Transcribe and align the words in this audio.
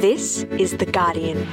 This 0.00 0.44
is 0.60 0.76
The 0.76 0.86
Guardian. 0.86 1.44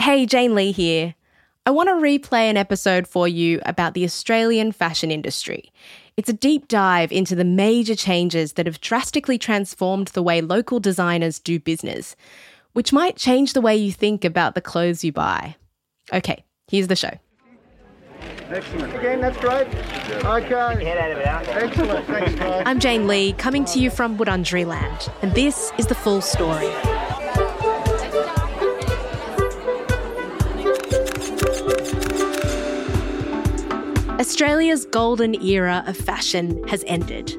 Hey, 0.00 0.26
Jane 0.26 0.56
Lee 0.56 0.72
here. 0.72 1.14
I 1.64 1.70
want 1.70 1.88
to 1.88 1.94
replay 1.94 2.50
an 2.50 2.56
episode 2.56 3.06
for 3.06 3.28
you 3.28 3.60
about 3.64 3.94
the 3.94 4.02
Australian 4.02 4.72
fashion 4.72 5.12
industry. 5.12 5.70
It's 6.16 6.28
a 6.28 6.32
deep 6.32 6.66
dive 6.66 7.12
into 7.12 7.36
the 7.36 7.44
major 7.44 7.94
changes 7.94 8.54
that 8.54 8.66
have 8.66 8.80
drastically 8.80 9.38
transformed 9.38 10.08
the 10.08 10.24
way 10.24 10.40
local 10.40 10.80
designers 10.80 11.38
do 11.38 11.60
business, 11.60 12.16
which 12.72 12.92
might 12.92 13.14
change 13.14 13.52
the 13.52 13.60
way 13.60 13.76
you 13.76 13.92
think 13.92 14.24
about 14.24 14.56
the 14.56 14.60
clothes 14.60 15.04
you 15.04 15.12
buy. 15.12 15.54
Okay, 16.12 16.44
here's 16.66 16.88
the 16.88 16.96
show. 16.96 17.12
Excellent. 18.50 18.94
Again, 18.96 19.20
that's 19.20 19.36
great. 19.38 19.66
Okay. 20.24 20.90
Excellent. 21.48 22.06
Thanks, 22.06 22.34
guys. 22.34 22.62
I'm 22.66 22.80
Jane 22.80 23.06
Lee, 23.06 23.32
coming 23.34 23.64
to 23.66 23.78
you 23.78 23.90
from 23.90 24.18
Wurundjeri 24.18 24.66
Land, 24.66 25.08
and 25.22 25.32
this 25.32 25.72
is 25.78 25.86
the 25.86 25.94
full 25.94 26.20
story. 26.20 26.68
Australia's 34.20 34.84
golden 34.86 35.34
era 35.42 35.82
of 35.86 35.96
fashion 35.96 36.62
has 36.68 36.84
ended. 36.86 37.34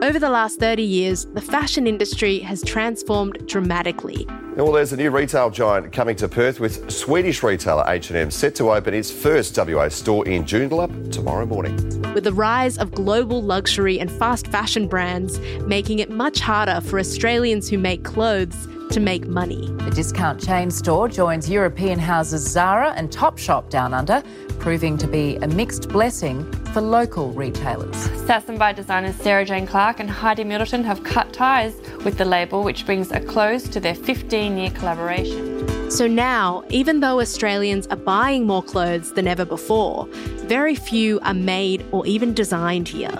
Over 0.00 0.20
the 0.20 0.30
last 0.30 0.60
30 0.60 0.84
years, 0.84 1.24
the 1.24 1.40
fashion 1.40 1.88
industry 1.88 2.38
has 2.38 2.62
transformed 2.62 3.44
dramatically. 3.48 4.28
Well, 4.54 4.70
there's 4.70 4.92
a 4.92 4.96
new 4.96 5.10
retail 5.10 5.50
giant 5.50 5.92
coming 5.92 6.14
to 6.16 6.28
Perth 6.28 6.60
with 6.60 6.88
Swedish 6.88 7.42
retailer 7.42 7.82
H&M 7.84 8.30
set 8.30 8.54
to 8.56 8.70
open 8.70 8.94
its 8.94 9.10
first 9.10 9.58
WA 9.58 9.88
store 9.88 10.24
in 10.28 10.44
Joondalup 10.44 11.10
tomorrow 11.10 11.46
morning. 11.46 11.74
With 12.14 12.22
the 12.22 12.32
rise 12.32 12.78
of 12.78 12.92
global 12.92 13.42
luxury 13.42 13.98
and 13.98 14.08
fast 14.08 14.46
fashion 14.46 14.86
brands 14.86 15.40
making 15.66 15.98
it 15.98 16.10
much 16.10 16.38
harder 16.38 16.80
for 16.80 17.00
Australians 17.00 17.68
who 17.68 17.76
make 17.76 18.04
clothes 18.04 18.68
to 18.92 19.00
make 19.00 19.26
money. 19.26 19.66
The 19.84 19.90
discount 19.90 20.40
chain 20.40 20.70
store 20.70 21.08
joins 21.08 21.50
European 21.50 21.98
houses 21.98 22.48
Zara 22.48 22.92
and 22.96 23.10
Topshop 23.10 23.68
down 23.68 23.92
under, 23.92 24.22
proving 24.58 24.96
to 24.98 25.06
be 25.06 25.36
a 25.36 25.48
mixed 25.48 25.88
blessing 25.88 26.50
for 26.72 26.80
local 26.80 27.32
retailers. 27.32 27.96
Sass 28.26 28.48
and 28.48 28.58
Bide 28.58 28.76
designers 28.76 29.16
Sarah 29.16 29.44
Jane 29.44 29.66
Clark 29.66 30.00
and 30.00 30.10
Heidi 30.10 30.44
Middleton 30.44 30.84
have 30.84 31.02
cut 31.04 31.32
ties 31.32 31.74
with 32.04 32.18
the 32.18 32.24
label, 32.24 32.62
which 32.62 32.84
brings 32.86 33.10
a 33.10 33.20
close 33.20 33.68
to 33.68 33.80
their 33.80 33.94
15 33.94 34.56
year 34.56 34.70
collaboration. 34.70 35.90
So 35.90 36.06
now, 36.06 36.64
even 36.68 37.00
though 37.00 37.20
Australians 37.20 37.86
are 37.86 37.96
buying 37.96 38.46
more 38.46 38.62
clothes 38.62 39.14
than 39.14 39.26
ever 39.26 39.44
before, 39.44 40.06
very 40.46 40.74
few 40.74 41.18
are 41.20 41.34
made 41.34 41.84
or 41.92 42.06
even 42.06 42.34
designed 42.34 42.88
here. 42.88 43.16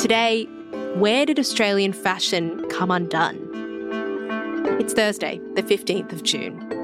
Today, 0.00 0.46
where 0.96 1.24
did 1.24 1.38
Australian 1.38 1.92
fashion 1.92 2.68
come 2.68 2.90
undone? 2.90 3.38
It's 4.80 4.92
Thursday, 4.92 5.40
the 5.54 5.62
15th 5.62 6.12
of 6.12 6.24
June. 6.24 6.83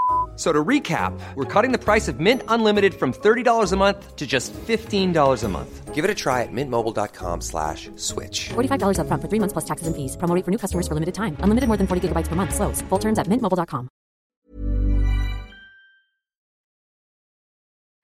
F- 0.41 0.47
So 0.47 0.51
to 0.51 0.63
recap, 0.65 1.13
we're 1.35 1.45
cutting 1.45 1.71
the 1.71 1.77
price 1.77 2.07
of 2.07 2.19
Mint 2.19 2.41
Unlimited 2.47 2.93
from 2.95 3.13
$30 3.13 3.73
a 3.73 3.77
month 3.77 4.15
to 4.15 4.25
just 4.25 4.53
$15 4.53 5.43
a 5.43 5.47
month. 5.47 5.93
Give 5.93 6.03
it 6.03 6.09
a 6.09 6.15
try 6.15 6.41
at 6.41 6.51
mintmobile.com 6.51 7.41
slash 7.41 7.91
switch. 7.95 8.49
$45 8.49 8.97
upfront 8.97 9.21
for 9.21 9.27
three 9.29 9.39
months 9.39 9.53
plus 9.53 9.65
taxes 9.65 9.85
and 9.87 9.95
fees. 9.95 10.17
Promo 10.17 10.33
rate 10.33 10.45
for 10.45 10.51
new 10.51 10.57
customers 10.57 10.87
for 10.87 10.95
limited 10.95 11.13
time. 11.13 11.35
Unlimited 11.43 11.67
more 11.67 11.77
than 11.77 11.85
40 11.85 12.07
gigabytes 12.07 12.27
per 12.27 12.35
month. 12.35 12.55
Slows. 12.55 12.81
Full 12.89 12.99
terms 12.99 13.19
at 13.19 13.27
mintmobile.com. 13.27 13.87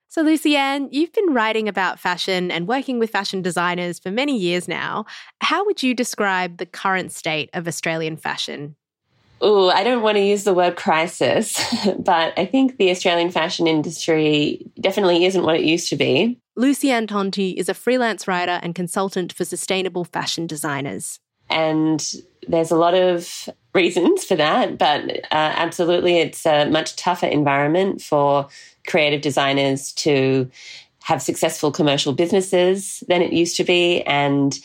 So, 0.09 0.23
Lucianne, 0.23 0.89
you've 0.91 1.13
been 1.13 1.33
writing 1.33 1.67
about 1.67 1.99
fashion 1.99 2.51
and 2.51 2.67
working 2.67 2.99
with 2.99 3.09
fashion 3.09 3.41
designers 3.41 3.99
for 3.99 4.11
many 4.11 4.37
years 4.37 4.67
now. 4.67 5.05
How 5.41 5.65
would 5.65 5.81
you 5.83 5.93
describe 5.95 6.57
the 6.57 6.65
current 6.65 7.11
state 7.11 7.49
of 7.53 7.67
Australian 7.67 8.17
fashion? 8.17 8.75
Oh, 9.39 9.69
I 9.69 9.83
don't 9.83 10.01
want 10.01 10.17
to 10.17 10.23
use 10.23 10.43
the 10.43 10.53
word 10.53 10.75
crisis, 10.75 11.59
but 11.99 12.33
I 12.37 12.45
think 12.45 12.77
the 12.77 12.89
Australian 12.89 13.31
fashion 13.31 13.67
industry 13.67 14.65
definitely 14.79 15.25
isn't 15.25 15.43
what 15.43 15.55
it 15.55 15.63
used 15.63 15.89
to 15.89 15.95
be. 15.95 16.39
Lucianne 16.57 17.07
Tonti 17.07 17.51
is 17.51 17.69
a 17.69 17.73
freelance 17.73 18.27
writer 18.27 18.59
and 18.63 18.73
consultant 18.73 19.31
for 19.31 19.45
sustainable 19.45 20.03
fashion 20.03 20.47
designers. 20.47 21.19
And 21.49 22.03
there's 22.47 22.71
a 22.71 22.75
lot 22.75 22.95
of 22.95 23.49
reasons 23.73 24.23
for 24.23 24.35
that, 24.35 24.77
but 24.77 25.09
uh, 25.25 25.53
absolutely, 25.55 26.17
it's 26.17 26.45
a 26.45 26.65
much 26.65 26.95
tougher 26.95 27.27
environment 27.27 28.01
for 28.01 28.47
creative 28.87 29.21
designers 29.21 29.93
to 29.93 30.49
have 31.03 31.21
successful 31.21 31.71
commercial 31.71 32.11
businesses 32.11 33.03
than 33.07 33.21
it 33.21 33.31
used 33.31 33.55
to 33.57 33.63
be. 33.63 34.01
And 34.03 34.57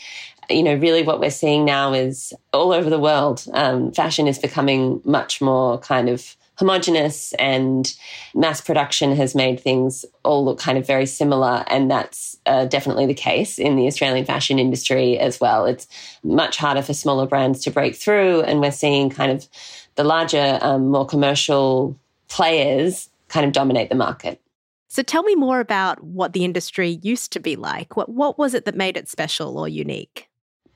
you 0.49 0.63
know, 0.63 0.75
really 0.75 1.03
what 1.03 1.19
we're 1.19 1.31
seeing 1.31 1.65
now 1.65 1.93
is 1.93 2.33
all 2.51 2.71
over 2.71 2.89
the 2.89 2.99
world, 2.99 3.45
um, 3.53 3.91
fashion 3.91 4.27
is 4.27 4.39
becoming 4.39 5.01
much 5.03 5.41
more 5.41 5.79
kind 5.79 6.09
of 6.09 6.35
homogenous 6.55 7.33
and 7.33 7.95
mass 8.35 8.61
production 8.61 9.15
has 9.15 9.33
made 9.33 9.59
things 9.59 10.05
all 10.23 10.45
look 10.45 10.59
kind 10.59 10.77
of 10.77 10.85
very 10.85 11.05
similar. 11.05 11.63
And 11.67 11.89
that's 11.89 12.37
uh, 12.45 12.65
definitely 12.65 13.05
the 13.05 13.13
case 13.13 13.57
in 13.57 13.75
the 13.75 13.87
Australian 13.87 14.25
fashion 14.25 14.59
industry 14.59 15.17
as 15.17 15.39
well. 15.39 15.65
It's 15.65 15.87
much 16.23 16.57
harder 16.57 16.81
for 16.81 16.93
smaller 16.93 17.25
brands 17.25 17.63
to 17.63 17.71
break 17.71 17.95
through. 17.95 18.41
And 18.41 18.59
we're 18.59 18.71
seeing 18.71 19.09
kind 19.09 19.31
of 19.31 19.47
the 19.95 20.03
larger, 20.03 20.59
um, 20.61 20.89
more 20.89 21.05
commercial 21.05 21.97
players 22.27 23.09
kind 23.29 23.45
of 23.45 23.51
dominate 23.51 23.89
the 23.89 23.95
market. 23.95 24.39
So, 24.89 25.01
tell 25.01 25.23
me 25.23 25.33
more 25.33 25.59
about 25.59 26.03
what 26.03 26.33
the 26.33 26.45
industry 26.45 26.99
used 27.01 27.31
to 27.31 27.39
be 27.39 27.55
like. 27.55 27.97
What, 27.97 28.09
what 28.09 28.37
was 28.37 28.53
it 28.53 28.65
that 28.65 28.75
made 28.75 28.95
it 28.95 29.09
special 29.09 29.57
or 29.57 29.67
unique? 29.67 30.29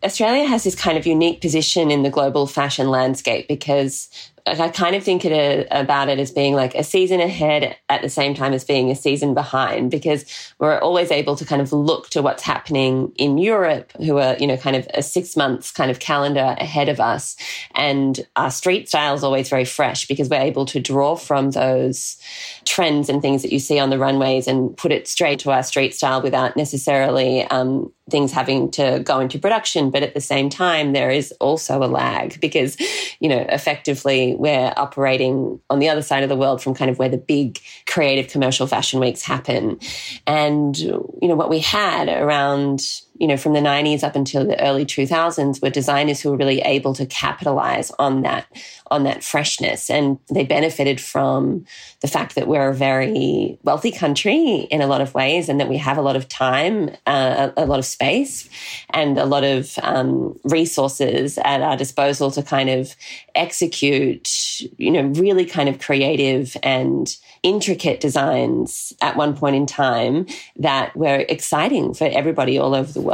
Australia 0.03 0.45
has 0.47 0.63
this 0.63 0.75
kind 0.75 0.97
of 0.97 1.07
unique 1.07 1.41
position 1.41 1.89
in 1.89 2.03
the 2.03 2.09
global 2.09 2.45
fashion 2.45 2.89
landscape 2.89 3.47
because 3.47 4.09
I 4.47 4.69
kind 4.69 4.95
of 4.95 5.03
think 5.03 5.25
it, 5.25 5.67
uh, 5.71 5.79
about 5.79 6.09
it 6.09 6.19
as 6.19 6.31
being 6.31 6.53
like 6.53 6.73
a 6.75 6.83
season 6.83 7.19
ahead 7.19 7.75
at 7.89 8.01
the 8.01 8.09
same 8.09 8.33
time 8.33 8.53
as 8.53 8.63
being 8.63 8.89
a 8.89 8.95
season 8.95 9.33
behind 9.33 9.91
because 9.91 10.25
we're 10.59 10.79
always 10.79 11.11
able 11.11 11.35
to 11.35 11.45
kind 11.45 11.61
of 11.61 11.73
look 11.73 12.09
to 12.09 12.21
what's 12.21 12.43
happening 12.43 13.11
in 13.17 13.37
Europe, 13.37 13.91
who 13.97 14.17
are, 14.17 14.35
you 14.37 14.47
know, 14.47 14.57
kind 14.57 14.75
of 14.75 14.87
a 14.93 15.03
six 15.03 15.35
months 15.35 15.71
kind 15.71 15.91
of 15.91 15.99
calendar 15.99 16.55
ahead 16.59 16.89
of 16.89 16.99
us. 16.99 17.35
And 17.75 18.25
our 18.35 18.51
street 18.51 18.87
style 18.87 19.13
is 19.13 19.23
always 19.23 19.49
very 19.49 19.65
fresh 19.65 20.07
because 20.07 20.29
we're 20.29 20.41
able 20.41 20.65
to 20.67 20.79
draw 20.79 21.15
from 21.15 21.51
those 21.51 22.17
trends 22.65 23.09
and 23.09 23.21
things 23.21 23.41
that 23.41 23.51
you 23.51 23.59
see 23.59 23.79
on 23.79 23.89
the 23.89 23.99
runways 23.99 24.47
and 24.47 24.75
put 24.77 24.91
it 24.91 25.07
straight 25.07 25.39
to 25.39 25.51
our 25.51 25.63
street 25.63 25.93
style 25.93 26.21
without 26.21 26.55
necessarily 26.55 27.43
um, 27.45 27.91
things 28.09 28.31
having 28.31 28.71
to 28.71 28.99
go 29.03 29.19
into 29.19 29.39
production. 29.39 29.89
But 29.89 30.03
at 30.03 30.13
the 30.13 30.21
same 30.21 30.49
time, 30.49 30.93
there 30.93 31.09
is 31.09 31.31
also 31.39 31.83
a 31.83 31.87
lag 31.87 32.39
because, 32.39 32.77
you 33.19 33.29
know, 33.29 33.45
effectively 33.49 34.35
we're 34.37 34.73
operating 34.77 35.59
on 35.69 35.79
the 35.79 35.89
other 35.89 36.01
side 36.01 36.23
of 36.23 36.29
the 36.29 36.35
world 36.35 36.61
from 36.61 36.73
kind 36.73 36.91
of 36.91 36.99
where 36.99 37.09
the 37.09 37.17
big 37.17 37.59
creative 37.87 38.31
commercial 38.31 38.67
fashion 38.67 38.99
weeks 38.99 39.21
happen. 39.21 39.79
And, 40.25 40.77
you 40.77 41.17
know, 41.21 41.35
what 41.35 41.49
we 41.49 41.59
had 41.59 42.07
around 42.07 42.81
you 43.19 43.27
know, 43.27 43.37
from 43.37 43.53
the 43.53 43.59
90s 43.59 44.03
up 44.03 44.15
until 44.15 44.45
the 44.45 44.59
early 44.61 44.85
2000s 44.85 45.61
were 45.61 45.69
designers 45.69 46.19
who 46.19 46.31
were 46.31 46.37
really 46.37 46.61
able 46.61 46.93
to 46.93 47.05
capitalize 47.05 47.91
on 47.99 48.21
that 48.21 48.45
on 48.89 49.03
that 49.03 49.23
freshness 49.23 49.89
and 49.89 50.17
they 50.33 50.45
benefited 50.45 51.01
from 51.01 51.65
the 52.01 52.07
fact 52.07 52.35
that 52.35 52.47
we're 52.47 52.69
a 52.69 52.73
very 52.73 53.57
wealthy 53.63 53.91
country 53.91 54.67
in 54.71 54.81
a 54.81 54.87
lot 54.87 55.01
of 55.01 55.13
ways 55.13 55.49
and 55.49 55.59
that 55.59 55.67
we 55.67 55.75
have 55.75 55.97
a 55.97 56.01
lot 56.01 56.15
of 56.15 56.29
time 56.29 56.89
uh, 57.05 57.49
a 57.57 57.65
lot 57.65 57.79
of 57.79 57.85
space 57.85 58.47
and 58.91 59.17
a 59.17 59.25
lot 59.25 59.43
of 59.43 59.77
um, 59.83 60.39
resources 60.45 61.37
at 61.39 61.61
our 61.61 61.75
disposal 61.75 62.31
to 62.31 62.41
kind 62.41 62.69
of 62.69 62.95
execute 63.35 64.61
you 64.77 64.91
know 64.91 65.03
really 65.19 65.45
kind 65.45 65.67
of 65.67 65.79
creative 65.79 66.55
and 66.63 67.17
intricate 67.43 67.99
designs 67.99 68.93
at 69.01 69.15
one 69.15 69.35
point 69.35 69.55
in 69.55 69.65
time 69.65 70.25
that 70.55 70.95
were 70.95 71.25
exciting 71.29 71.93
for 71.93 72.05
everybody 72.05 72.57
all 72.57 72.75
over 72.75 72.91
the 72.91 73.01
world. 73.01 73.06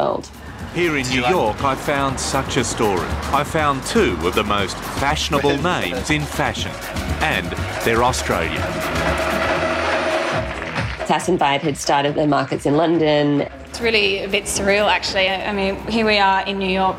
Here 0.74 0.98
in 0.98 1.07
New 1.10 1.24
York, 1.25 1.63
I 1.63 1.75
found 1.75 2.19
such 2.19 2.57
a 2.57 2.63
story. 2.63 3.07
I 3.31 3.44
found 3.44 3.84
two 3.84 4.18
of 4.25 4.34
the 4.34 4.44
most 4.44 4.75
fashionable 4.75 5.62
names 5.62 6.10
in 6.10 6.24
fashion, 6.24 6.72
and 7.22 7.45
they're 7.86 8.04
Australian. 8.04 8.62
Sass 11.06 11.30
and 11.30 11.38
Bide 11.38 11.62
had 11.62 11.78
started 11.78 12.16
their 12.16 12.28
markets 12.28 12.66
in 12.66 12.75
London. 12.75 13.42
It's 13.42 13.81
really 13.81 14.24
a 14.24 14.28
bit 14.28 14.45
surreal, 14.45 14.88
actually. 14.88 15.30
I 15.30 15.51
mean, 15.51 15.75
here 15.88 16.06
we 16.06 16.18
are 16.18 16.44
in 16.48 16.57
New 16.57 16.69
York, 16.69 16.98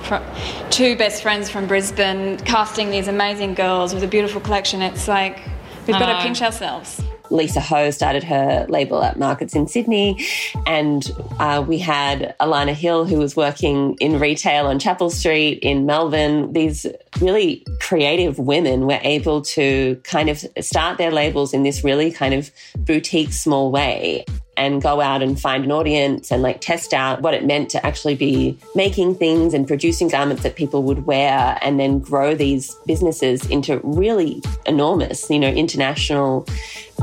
two 0.70 0.94
best 0.96 1.22
friends 1.22 1.50
from 1.50 1.66
Brisbane, 1.66 2.38
casting 2.38 2.90
these 2.90 3.08
amazing 3.08 3.54
girls 3.54 3.92
with 3.92 4.04
a 4.04 4.08
beautiful 4.08 4.40
collection. 4.40 4.82
It's 4.82 5.08
like 5.08 5.40
we've 5.86 5.98
got 5.98 6.16
to 6.16 6.22
pinch 6.22 6.42
ourselves. 6.42 7.02
Lisa 7.34 7.60
Ho 7.60 7.90
started 7.90 8.22
her 8.24 8.64
label 8.68 9.02
at 9.02 9.18
Markets 9.18 9.54
in 9.54 9.66
Sydney. 9.66 10.24
And 10.66 11.10
uh, 11.38 11.64
we 11.66 11.78
had 11.78 12.34
Alannah 12.40 12.74
Hill, 12.74 13.04
who 13.04 13.18
was 13.18 13.36
working 13.36 13.96
in 14.00 14.18
retail 14.18 14.66
on 14.66 14.78
Chapel 14.78 15.10
Street 15.10 15.58
in 15.62 15.84
Melbourne. 15.84 16.52
These 16.52 16.86
really 17.20 17.64
creative 17.80 18.38
women 18.38 18.86
were 18.86 19.00
able 19.02 19.42
to 19.42 20.00
kind 20.04 20.28
of 20.28 20.44
start 20.60 20.96
their 20.96 21.10
labels 21.10 21.52
in 21.52 21.64
this 21.64 21.84
really 21.84 22.12
kind 22.12 22.34
of 22.34 22.50
boutique, 22.78 23.32
small 23.32 23.70
way 23.70 24.24
and 24.56 24.82
go 24.82 25.00
out 25.00 25.22
and 25.22 25.40
find 25.40 25.64
an 25.64 25.72
audience 25.72 26.30
and 26.30 26.42
like 26.42 26.60
test 26.60 26.92
out 26.92 27.22
what 27.22 27.34
it 27.34 27.44
meant 27.44 27.70
to 27.70 27.84
actually 27.86 28.14
be 28.14 28.58
making 28.74 29.14
things 29.14 29.54
and 29.54 29.66
producing 29.66 30.08
garments 30.08 30.42
that 30.42 30.56
people 30.56 30.82
would 30.82 31.06
wear 31.06 31.58
and 31.62 31.78
then 31.80 31.98
grow 31.98 32.34
these 32.34 32.74
businesses 32.86 33.44
into 33.50 33.80
really 33.82 34.42
enormous, 34.66 35.28
you 35.30 35.38
know, 35.38 35.48
international 35.48 36.46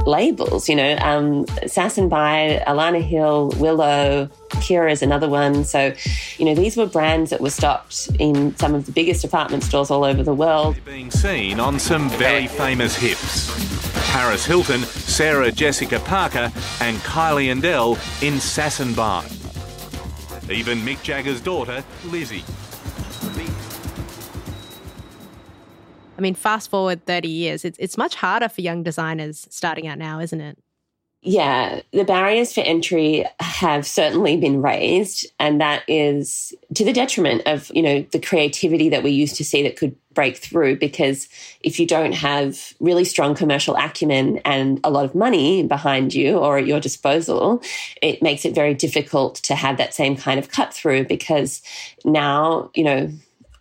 labels, 0.06 0.70
you 0.70 0.76
know, 0.76 0.96
um, 0.98 1.46
Sass 1.68 1.98
and 1.98 2.10
Bide, 2.10 2.64
Alannah 2.66 3.02
Hill, 3.02 3.52
Willow, 3.58 4.30
Kira 4.50 4.92
is 4.92 5.02
another 5.02 5.28
one. 5.28 5.64
So, 5.64 5.94
you 6.38 6.46
know, 6.46 6.56
these 6.56 6.78
were 6.78 6.86
brands 6.86 7.30
that 7.32 7.42
were 7.42 7.50
stocked 7.50 8.10
in 8.20 8.56
some 8.58 8.74
of 8.74 8.86
the 8.86 8.92
biggest 8.92 9.22
department 9.22 9.64
stores 9.64 9.92
all 9.92 10.04
over 10.04 10.24
the 10.24 10.34
world. 10.34 10.78
Being 10.86 11.12
seen 11.12 11.60
on 11.60 11.80
some 11.80 12.10
very 12.12 12.48
famous 12.48 12.96
hips. 12.96 13.91
Paris 14.12 14.46
Hilton, 14.46 14.82
Sarah 14.82 15.54
Jessica 15.54 15.98
Parker, 16.02 16.52
and 16.82 16.98
Kylie 16.98 17.48
Endell 17.48 17.96
in 18.22 18.42
Sass 18.42 18.82
and 18.82 18.94
Bide. 18.94 19.32
Even 20.52 20.80
Mick 20.80 21.02
Jagger's 21.02 21.40
daughter, 21.40 21.82
Lizzie. 22.04 22.44
I 26.18 26.22
mean, 26.22 26.36
fast 26.36 26.70
forward 26.70 27.06
30 27.06 27.30
years, 27.30 27.64
it's, 27.64 27.80
it's 27.80 27.98
much 27.98 28.16
harder 28.16 28.50
for 28.50 28.60
young 28.60 28.84
designers 28.84 29.48
starting 29.50 29.88
out 29.88 29.98
now, 29.98 30.20
isn't 30.20 30.42
it? 30.42 30.58
Yeah, 31.22 31.80
the 31.94 32.04
barriers 32.04 32.52
for 32.52 32.62
entry 32.62 33.26
have 33.40 33.88
certainly 33.88 34.36
been 34.36 34.62
raised, 34.62 35.26
and 35.40 35.62
that 35.62 35.84
is 35.88 36.54
to 36.74 36.84
the 36.84 36.92
detriment 36.92 37.44
of, 37.46 37.72
you 37.74 37.82
know, 37.82 38.06
the 38.12 38.20
creativity 38.20 38.90
that 38.90 39.04
we 39.04 39.12
used 39.12 39.38
to 39.38 39.46
see 39.46 39.64
that 39.64 39.78
could 39.78 39.96
break 40.14 40.38
through 40.38 40.78
because 40.78 41.28
if 41.62 41.80
you 41.80 41.88
don't 41.88 42.14
have 42.14 42.74
really 42.80 43.06
strong 43.06 43.36
commercial 43.36 43.76
acumen 43.76 44.38
and 44.46 44.80
a 44.84 44.90
lot 44.90 45.06
of 45.06 45.16
money 45.16 45.64
behind 45.64 46.14
you 46.14 46.38
or 46.38 46.58
at 46.58 46.68
your 46.68 46.80
disposal, 46.80 47.62
it 48.02 48.22
makes 48.22 48.46
it 48.46 48.54
very 48.54 48.74
difficult 48.74 49.36
to 49.36 49.56
have 49.56 49.78
that 49.78 49.94
same 49.94 50.16
kind 50.16 50.40
of 50.40 50.50
cut 50.50 50.74
through 50.74 51.06
because 51.06 51.62
now, 52.04 52.70
you 52.76 52.84
know, 52.84 53.10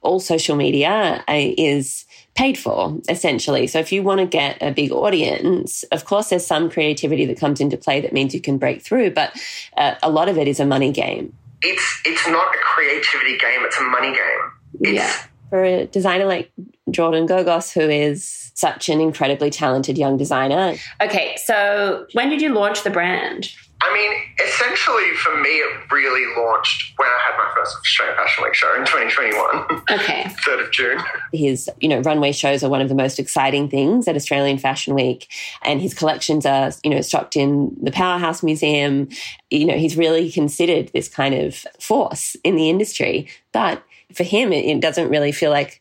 all 0.02 0.20
social 0.20 0.56
media 0.56 1.22
uh, 1.28 1.34
is 1.34 2.06
paid 2.34 2.56
for 2.56 2.98
essentially. 3.08 3.66
So 3.66 3.78
if 3.78 3.92
you 3.92 4.02
want 4.02 4.20
to 4.20 4.26
get 4.26 4.62
a 4.62 4.70
big 4.70 4.92
audience, 4.92 5.82
of 5.84 6.04
course, 6.04 6.30
there's 6.30 6.46
some 6.46 6.70
creativity 6.70 7.26
that 7.26 7.38
comes 7.38 7.60
into 7.60 7.76
play 7.76 8.00
that 8.00 8.12
means 8.12 8.34
you 8.34 8.40
can 8.40 8.58
break 8.58 8.82
through, 8.82 9.10
but 9.10 9.38
uh, 9.76 9.96
a 10.02 10.10
lot 10.10 10.28
of 10.28 10.38
it 10.38 10.48
is 10.48 10.60
a 10.60 10.66
money 10.66 10.92
game. 10.92 11.34
It's 11.62 12.00
it's 12.06 12.26
not 12.26 12.54
a 12.54 12.58
creativity 12.58 13.36
game; 13.36 13.60
it's 13.60 13.78
a 13.78 13.82
money 13.82 14.08
game. 14.08 14.52
It's, 14.80 14.92
yeah, 14.92 15.12
for 15.50 15.62
a 15.64 15.86
designer 15.86 16.24
like 16.24 16.50
Jordan 16.90 17.26
Gogos, 17.26 17.72
who 17.72 17.88
is 17.88 18.52
such 18.54 18.88
an 18.88 19.00
incredibly 19.00 19.50
talented 19.50 19.98
young 19.98 20.16
designer. 20.16 20.76
Okay, 21.02 21.36
so 21.44 22.06
when 22.12 22.30
did 22.30 22.40
you 22.40 22.50
launch 22.54 22.82
the 22.82 22.90
brand? 22.90 23.50
I 23.82 23.94
mean, 23.94 24.12
essentially 24.46 25.14
for 25.14 25.34
me, 25.40 25.48
it 25.48 25.90
really 25.90 26.26
launched 26.36 26.92
when 26.98 27.08
I 27.08 27.18
had 27.26 27.38
my 27.38 27.50
first 27.56 27.76
Australian 27.78 28.16
Fashion 28.16 28.44
Week 28.44 28.54
show 28.54 28.74
in 28.74 28.84
2021. 28.84 29.82
Okay. 29.90 30.22
3rd 30.46 30.66
of 30.66 30.70
June. 30.70 30.98
His, 31.32 31.70
you 31.80 31.88
know, 31.88 32.00
runway 32.00 32.32
shows 32.32 32.62
are 32.62 32.68
one 32.68 32.82
of 32.82 32.90
the 32.90 32.94
most 32.94 33.18
exciting 33.18 33.70
things 33.70 34.06
at 34.06 34.16
Australian 34.16 34.58
Fashion 34.58 34.94
Week. 34.94 35.28
And 35.62 35.80
his 35.80 35.94
collections 35.94 36.44
are, 36.44 36.72
you 36.84 36.90
know, 36.90 37.00
stocked 37.00 37.36
in 37.36 37.74
the 37.80 37.90
Powerhouse 37.90 38.42
Museum. 38.42 39.08
You 39.48 39.64
know, 39.64 39.78
he's 39.78 39.96
really 39.96 40.30
considered 40.30 40.90
this 40.92 41.08
kind 41.08 41.34
of 41.34 41.54
force 41.80 42.36
in 42.44 42.56
the 42.56 42.68
industry. 42.68 43.28
But 43.52 43.82
for 44.14 44.24
him, 44.24 44.52
it, 44.52 44.64
it 44.64 44.80
doesn't 44.80 45.08
really 45.08 45.32
feel 45.32 45.50
like 45.50 45.80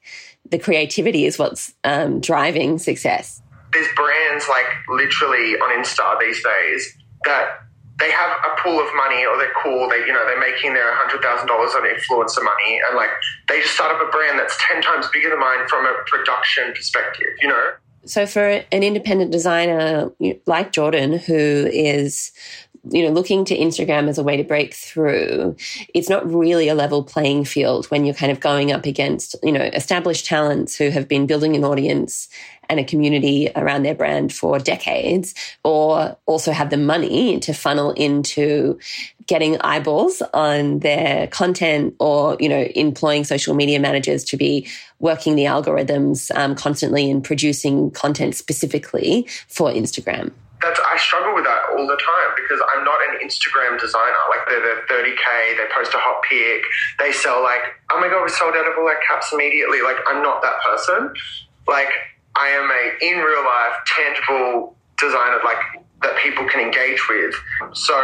the 0.49 0.59
creativity 0.59 1.25
is 1.25 1.37
what's 1.37 1.73
um, 1.83 2.19
driving 2.19 2.77
success. 2.77 3.41
There's 3.71 3.87
brands 3.95 4.45
like 4.49 4.65
literally 4.89 5.55
on 5.55 5.83
Insta 5.83 6.19
these 6.19 6.43
days 6.43 6.97
that 7.25 7.59
they 7.99 8.09
have 8.11 8.31
a 8.31 8.61
pool 8.61 8.79
of 8.79 8.87
money 8.95 9.25
or 9.25 9.37
they're 9.37 9.53
cool, 9.61 9.89
they 9.89 10.05
you 10.07 10.13
know, 10.13 10.25
they're 10.25 10.39
making 10.39 10.73
their 10.73 10.95
hundred 10.95 11.21
thousand 11.21 11.47
dollars 11.47 11.75
on 11.75 11.83
influencer 11.83 12.43
money 12.43 12.79
and 12.87 12.95
like 12.95 13.09
they 13.47 13.59
just 13.59 13.75
start 13.75 13.93
up 13.93 14.01
a 14.01 14.09
brand 14.09 14.39
that's 14.39 14.57
ten 14.67 14.81
times 14.81 15.07
bigger 15.13 15.29
than 15.29 15.39
mine 15.39 15.67
from 15.67 15.85
a 15.85 15.93
production 16.07 16.73
perspective, 16.73 17.27
you 17.41 17.47
know? 17.47 17.71
So 18.05 18.25
for 18.25 18.63
an 18.71 18.83
independent 18.83 19.31
designer 19.31 20.11
like 20.45 20.71
Jordan 20.71 21.19
who 21.19 21.67
is 21.71 22.31
you 22.91 23.03
know, 23.03 23.11
looking 23.11 23.45
to 23.45 23.57
Instagram 23.57 24.07
as 24.07 24.17
a 24.17 24.23
way 24.23 24.37
to 24.37 24.43
break 24.43 24.73
through, 24.73 25.55
it's 25.93 26.09
not 26.09 26.29
really 26.31 26.67
a 26.69 26.75
level 26.75 27.03
playing 27.03 27.45
field 27.45 27.85
when 27.87 28.05
you're 28.05 28.15
kind 28.15 28.31
of 28.31 28.39
going 28.39 28.71
up 28.71 28.85
against, 28.85 29.35
you 29.43 29.51
know, 29.51 29.61
established 29.61 30.25
talents 30.25 30.75
who 30.75 30.89
have 30.89 31.07
been 31.07 31.27
building 31.27 31.55
an 31.55 31.63
audience 31.63 32.27
and 32.69 32.79
a 32.79 32.83
community 32.83 33.49
around 33.55 33.83
their 33.83 33.95
brand 33.95 34.31
for 34.31 34.59
decades, 34.59 35.33
or 35.63 36.15
also 36.27 36.51
have 36.51 36.69
the 36.69 36.77
money 36.77 37.39
to 37.39 37.51
funnel 37.51 37.91
into 37.91 38.77
getting 39.25 39.59
eyeballs 39.61 40.21
on 40.33 40.79
their 40.79 41.27
content 41.27 41.95
or, 41.99 42.37
you 42.39 42.47
know, 42.47 42.61
employing 42.75 43.23
social 43.23 43.55
media 43.55 43.79
managers 43.79 44.23
to 44.23 44.37
be 44.37 44.67
working 44.99 45.35
the 45.35 45.45
algorithms 45.45 46.35
um, 46.37 46.55
constantly 46.55 47.09
and 47.09 47.23
producing 47.23 47.89
content 47.91 48.35
specifically 48.35 49.27
for 49.47 49.71
Instagram 49.71 50.31
that's 50.61 50.79
I 50.79 50.97
struggle 50.97 51.33
with 51.33 51.45
that 51.45 51.71
all 51.71 51.87
the 51.87 51.95
time 51.95 52.29
because 52.35 52.59
I'm 52.75 52.83
not 52.83 52.99
an 53.09 53.23
Instagram 53.23 53.79
designer. 53.79 54.19
Like 54.29 54.43
they're, 54.47 54.59
they're 54.59 54.83
30k, 54.87 55.57
they 55.57 55.67
post 55.73 55.93
a 55.93 55.99
hot 55.99 56.23
pic, 56.27 56.63
they 56.99 57.11
sell 57.11 57.41
like, 57.41 57.61
oh 57.91 57.99
my 57.99 58.07
god, 58.07 58.23
we 58.23 58.29
sold 58.29 58.55
out 58.55 58.67
of 58.67 58.77
all 58.77 58.87
our 58.87 58.99
caps 59.07 59.31
immediately. 59.31 59.81
Like 59.81 59.97
I'm 60.07 60.21
not 60.21 60.41
that 60.41 60.59
person. 60.61 61.13
Like 61.67 61.89
I 62.35 62.49
am 62.49 62.67
a 62.67 62.83
in 62.99 63.23
real 63.23 63.43
life 63.43 63.75
tangible 63.87 64.75
designer 64.99 65.39
like 65.43 65.59
that 66.01 66.17
people 66.17 66.47
can 66.47 66.59
engage 66.59 67.07
with. 67.09 67.35
So 67.73 67.95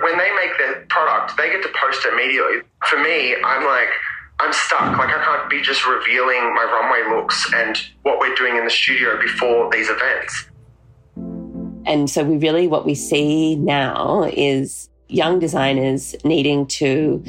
when 0.00 0.16
they 0.18 0.30
make 0.36 0.56
their 0.58 0.86
product, 0.88 1.36
they 1.36 1.50
get 1.50 1.62
to 1.62 1.72
post 1.80 2.04
it 2.04 2.12
immediately. 2.12 2.60
For 2.88 3.00
me, 3.00 3.36
I'm 3.42 3.64
like 3.64 3.88
I'm 4.40 4.52
stuck. 4.52 4.98
Like 4.98 5.16
I 5.16 5.24
can't 5.24 5.48
be 5.48 5.62
just 5.62 5.86
revealing 5.86 6.52
my 6.54 6.64
runway 6.64 7.16
looks 7.16 7.50
and 7.54 7.76
what 8.02 8.20
we're 8.20 8.34
doing 8.34 8.56
in 8.56 8.64
the 8.64 8.70
studio 8.70 9.18
before 9.20 9.70
these 9.70 9.88
events. 9.88 10.48
And 11.86 12.10
so 12.10 12.24
we 12.24 12.36
really 12.36 12.66
what 12.66 12.84
we 12.84 12.94
see 12.94 13.56
now 13.56 14.24
is 14.32 14.88
young 15.08 15.38
designers 15.38 16.16
needing 16.24 16.66
to 16.66 17.22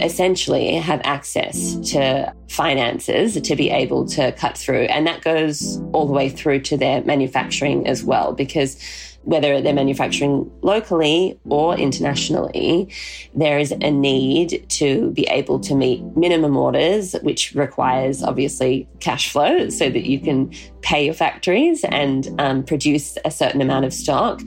essentially 0.00 0.74
have 0.74 1.00
access 1.04 1.76
to 1.92 2.34
finances 2.48 3.40
to 3.40 3.54
be 3.54 3.70
able 3.70 4.04
to 4.04 4.32
cut 4.32 4.58
through. 4.58 4.82
And 4.82 5.06
that 5.06 5.22
goes 5.22 5.80
all 5.92 6.06
the 6.06 6.12
way 6.12 6.28
through 6.28 6.60
to 6.62 6.76
their 6.76 7.02
manufacturing 7.04 7.86
as 7.86 8.02
well, 8.02 8.32
because 8.32 9.09
whether 9.22 9.60
they're 9.60 9.74
manufacturing 9.74 10.50
locally 10.62 11.38
or 11.48 11.76
internationally, 11.76 12.92
there 13.34 13.58
is 13.58 13.70
a 13.70 13.90
need 13.90 14.64
to 14.70 15.10
be 15.10 15.24
able 15.24 15.60
to 15.60 15.74
meet 15.74 16.02
minimum 16.16 16.56
orders, 16.56 17.14
which 17.22 17.54
requires 17.54 18.22
obviously 18.22 18.88
cash 19.00 19.30
flow 19.30 19.68
so 19.68 19.90
that 19.90 20.04
you 20.04 20.18
can 20.18 20.52
pay 20.80 21.04
your 21.04 21.14
factories 21.14 21.84
and 21.84 22.28
um, 22.40 22.62
produce 22.62 23.18
a 23.24 23.30
certain 23.30 23.60
amount 23.60 23.84
of 23.84 23.92
stock 23.92 24.40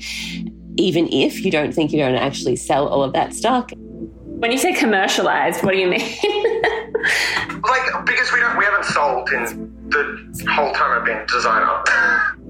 even 0.77 1.07
if 1.11 1.43
you 1.45 1.51
don't 1.51 1.73
think 1.73 1.91
you're 1.91 2.05
going 2.05 2.17
to 2.17 2.23
actually 2.23 2.55
sell 2.55 2.87
all 2.87 3.03
of 3.03 3.13
that 3.13 3.33
stock. 3.33 3.71
When 3.75 4.51
you 4.51 4.57
say 4.57 4.73
commercialized, 4.73 5.63
what 5.63 5.73
do 5.73 5.77
you 5.77 5.87
mean? 5.87 5.99
like 7.63 8.05
because 8.05 8.31
we 8.31 8.39
don't 8.39 8.57
we 8.57 8.65
haven't 8.65 8.85
sold 8.85 9.29
in 9.29 9.89
the 9.89 10.45
whole 10.51 10.73
time 10.73 10.99
I've 10.99 11.05
been 11.05 11.25
designer. 11.27 11.83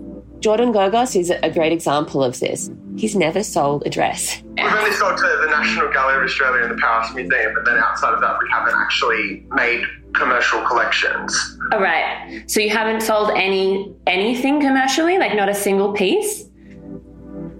Jordan 0.43 0.73
Gogos 0.73 1.17
is 1.17 1.29
a 1.29 1.49
great 1.49 1.71
example 1.71 2.21
of 2.21 2.37
this. 2.41 2.69
He's 2.97 3.15
never 3.15 3.43
sold 3.43 3.83
a 3.85 3.89
dress. 3.89 4.43
We've 4.57 4.65
only 4.65 4.91
sold 4.91 5.15
to 5.15 5.39
the 5.41 5.47
National 5.49 5.89
Gallery 5.93 6.17
of 6.17 6.23
Australia 6.23 6.63
and 6.63 6.71
the 6.71 6.81
Paris 6.81 7.13
Museum, 7.13 7.53
but 7.53 7.63
then 7.63 7.77
outside 7.77 8.13
of 8.13 8.19
that, 8.19 8.37
we 8.43 8.49
haven't 8.51 8.75
actually 8.75 9.45
made 9.53 9.85
commercial 10.13 10.61
collections. 10.67 11.57
All 11.71 11.79
right. 11.79 12.43
So 12.47 12.59
you 12.59 12.69
haven't 12.69 13.03
sold 13.03 13.31
any 13.37 13.95
anything 14.05 14.59
commercially, 14.59 15.17
like 15.17 15.33
not 15.33 15.47
a 15.47 15.55
single 15.55 15.93
piece. 15.93 16.43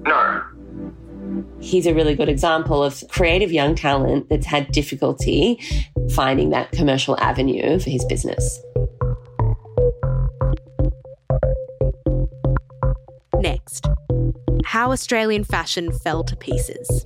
No. 0.06 0.44
He's 1.62 1.88
a 1.88 1.94
really 1.94 2.16
good 2.16 2.28
example 2.28 2.84
of 2.84 3.02
creative 3.08 3.54
young 3.54 3.76
talent 3.76 4.28
that's 4.28 4.46
had 4.46 4.70
difficulty 4.74 5.58
finding 6.14 6.50
that 6.50 6.74
commercial 6.74 7.18
avenue 7.22 7.80
for 7.80 7.90
his 7.90 8.04
business. 8.04 8.60
How 14.74 14.92
Australian 14.92 15.44
fashion 15.44 15.92
fell 15.92 16.24
to 16.24 16.36
pieces. 16.36 17.06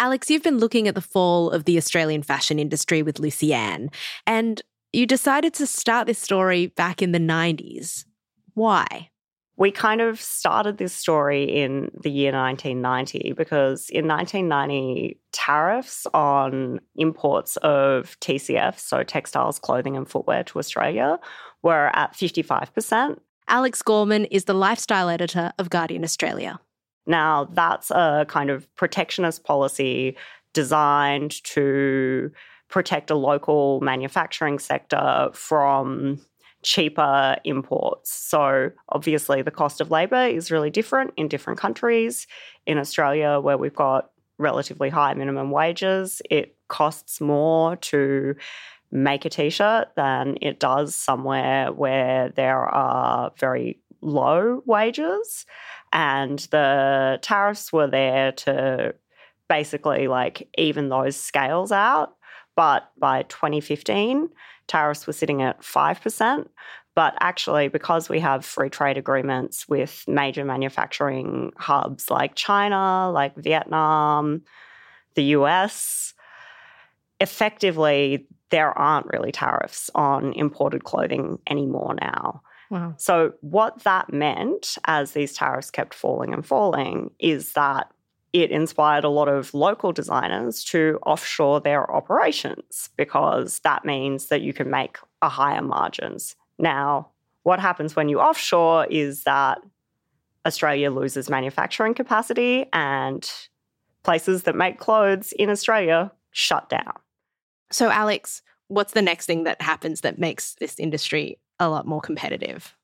Alyx, 0.00 0.30
you've 0.30 0.42
been 0.42 0.56
looking 0.56 0.88
at 0.88 0.94
the 0.94 1.02
fall 1.02 1.50
of 1.50 1.66
the 1.66 1.76
Australian 1.76 2.22
fashion 2.22 2.58
industry 2.58 3.02
with 3.02 3.18
Lucy 3.18 3.52
Ann, 3.52 3.90
and 4.26 4.62
you 4.94 5.04
decided 5.04 5.52
to 5.54 5.66
start 5.66 6.06
this 6.06 6.18
story 6.18 6.68
back 6.68 7.02
in 7.02 7.12
the 7.12 7.18
90s. 7.18 8.06
Why? 8.54 9.10
We 9.58 9.70
kind 9.70 10.00
of 10.00 10.18
started 10.18 10.78
this 10.78 10.94
story 10.94 11.44
in 11.44 11.90
the 12.02 12.10
year 12.10 12.32
1990 12.32 13.34
because 13.36 13.90
in 13.90 14.08
1990, 14.08 15.20
tariffs 15.32 16.06
on 16.14 16.80
imports 16.96 17.58
of 17.58 18.18
TCF, 18.20 18.78
so 18.78 19.02
textiles, 19.02 19.58
clothing, 19.58 19.98
and 19.98 20.08
footwear 20.08 20.44
to 20.44 20.58
Australia, 20.58 21.18
were 21.62 21.94
at 21.94 22.14
55%. 22.14 23.18
Alyx 23.50 23.84
Gorman 23.84 24.24
is 24.26 24.46
the 24.46 24.54
lifestyle 24.54 25.10
editor 25.10 25.52
of 25.58 25.68
Guardian 25.68 26.04
Australia. 26.04 26.58
Now, 27.10 27.48
that's 27.52 27.90
a 27.90 28.24
kind 28.28 28.50
of 28.50 28.72
protectionist 28.76 29.42
policy 29.42 30.16
designed 30.52 31.42
to 31.42 32.30
protect 32.68 33.10
a 33.10 33.16
local 33.16 33.80
manufacturing 33.80 34.60
sector 34.60 35.28
from 35.32 36.20
cheaper 36.62 37.36
imports. 37.42 38.12
So, 38.12 38.70
obviously, 38.90 39.42
the 39.42 39.50
cost 39.50 39.80
of 39.80 39.90
labour 39.90 40.26
is 40.26 40.52
really 40.52 40.70
different 40.70 41.12
in 41.16 41.26
different 41.26 41.58
countries. 41.58 42.28
In 42.64 42.78
Australia, 42.78 43.40
where 43.40 43.58
we've 43.58 43.74
got 43.74 44.12
relatively 44.38 44.88
high 44.88 45.14
minimum 45.14 45.50
wages, 45.50 46.22
it 46.30 46.56
costs 46.68 47.20
more 47.20 47.74
to 47.74 48.36
make 48.92 49.24
a 49.24 49.30
t 49.30 49.50
shirt 49.50 49.88
than 49.96 50.36
it 50.40 50.60
does 50.60 50.94
somewhere 50.94 51.72
where 51.72 52.28
there 52.28 52.60
are 52.60 53.32
very 53.36 53.80
low 54.00 54.62
wages 54.64 55.44
and 55.92 56.38
the 56.50 57.18
tariffs 57.22 57.72
were 57.72 57.88
there 57.88 58.32
to 58.32 58.94
basically 59.48 60.08
like 60.08 60.48
even 60.56 60.88
those 60.88 61.16
scales 61.16 61.72
out. 61.72 62.16
But 62.56 62.90
by 62.98 63.22
2015 63.24 64.28
tariffs 64.66 65.06
were 65.06 65.12
sitting 65.12 65.42
at 65.42 65.60
5% 65.60 66.46
but 66.94 67.14
actually 67.20 67.68
because 67.68 68.08
we 68.08 68.20
have 68.20 68.44
free 68.44 68.68
trade 68.68 68.98
agreements 68.98 69.68
with 69.68 70.04
major 70.06 70.44
manufacturing 70.44 71.52
hubs 71.56 72.10
like 72.10 72.34
china 72.34 73.10
like 73.10 73.34
vietnam 73.36 74.42
the 75.14 75.22
us 75.22 76.14
effectively 77.20 78.26
there 78.50 78.76
aren't 78.76 79.06
really 79.12 79.32
tariffs 79.32 79.90
on 79.94 80.32
imported 80.34 80.84
clothing 80.84 81.38
anymore 81.48 81.94
now 82.00 82.42
Wow. 82.70 82.94
so, 82.98 83.34
what 83.40 83.82
that 83.82 84.12
meant 84.12 84.78
as 84.84 85.12
these 85.12 85.32
tariffs 85.32 85.70
kept 85.70 85.92
falling 85.92 86.32
and 86.32 86.46
falling 86.46 87.10
is 87.18 87.52
that 87.54 87.92
it 88.32 88.52
inspired 88.52 89.02
a 89.02 89.08
lot 89.08 89.28
of 89.28 89.52
local 89.54 89.92
designers 89.92 90.62
to 90.64 90.98
offshore 91.04 91.60
their 91.60 91.90
operations 91.90 92.90
because 92.96 93.58
that 93.60 93.84
means 93.84 94.26
that 94.26 94.40
you 94.40 94.52
can 94.52 94.70
make 94.70 94.98
a 95.20 95.28
higher 95.28 95.62
margins. 95.62 96.36
Now, 96.58 97.08
what 97.42 97.58
happens 97.58 97.96
when 97.96 98.08
you 98.08 98.20
offshore 98.20 98.86
is 98.86 99.24
that 99.24 99.58
Australia 100.46 100.90
loses 100.90 101.28
manufacturing 101.28 101.94
capacity 101.94 102.66
and 102.72 103.28
places 104.02 104.44
that 104.44 104.54
make 104.54 104.78
clothes 104.78 105.32
in 105.32 105.50
Australia 105.50 106.12
shut 106.30 106.68
down. 106.68 106.92
So, 107.70 107.90
Alyx, 107.90 108.42
what's 108.68 108.92
the 108.92 109.02
next 109.02 109.26
thing 109.26 109.44
that 109.44 109.60
happens 109.60 110.02
that 110.02 110.18
makes 110.18 110.54
this 110.54 110.78
industry 110.78 111.38
a 111.60 111.68
lot 111.68 111.86
more 111.86 112.00
competitive? 112.00 112.74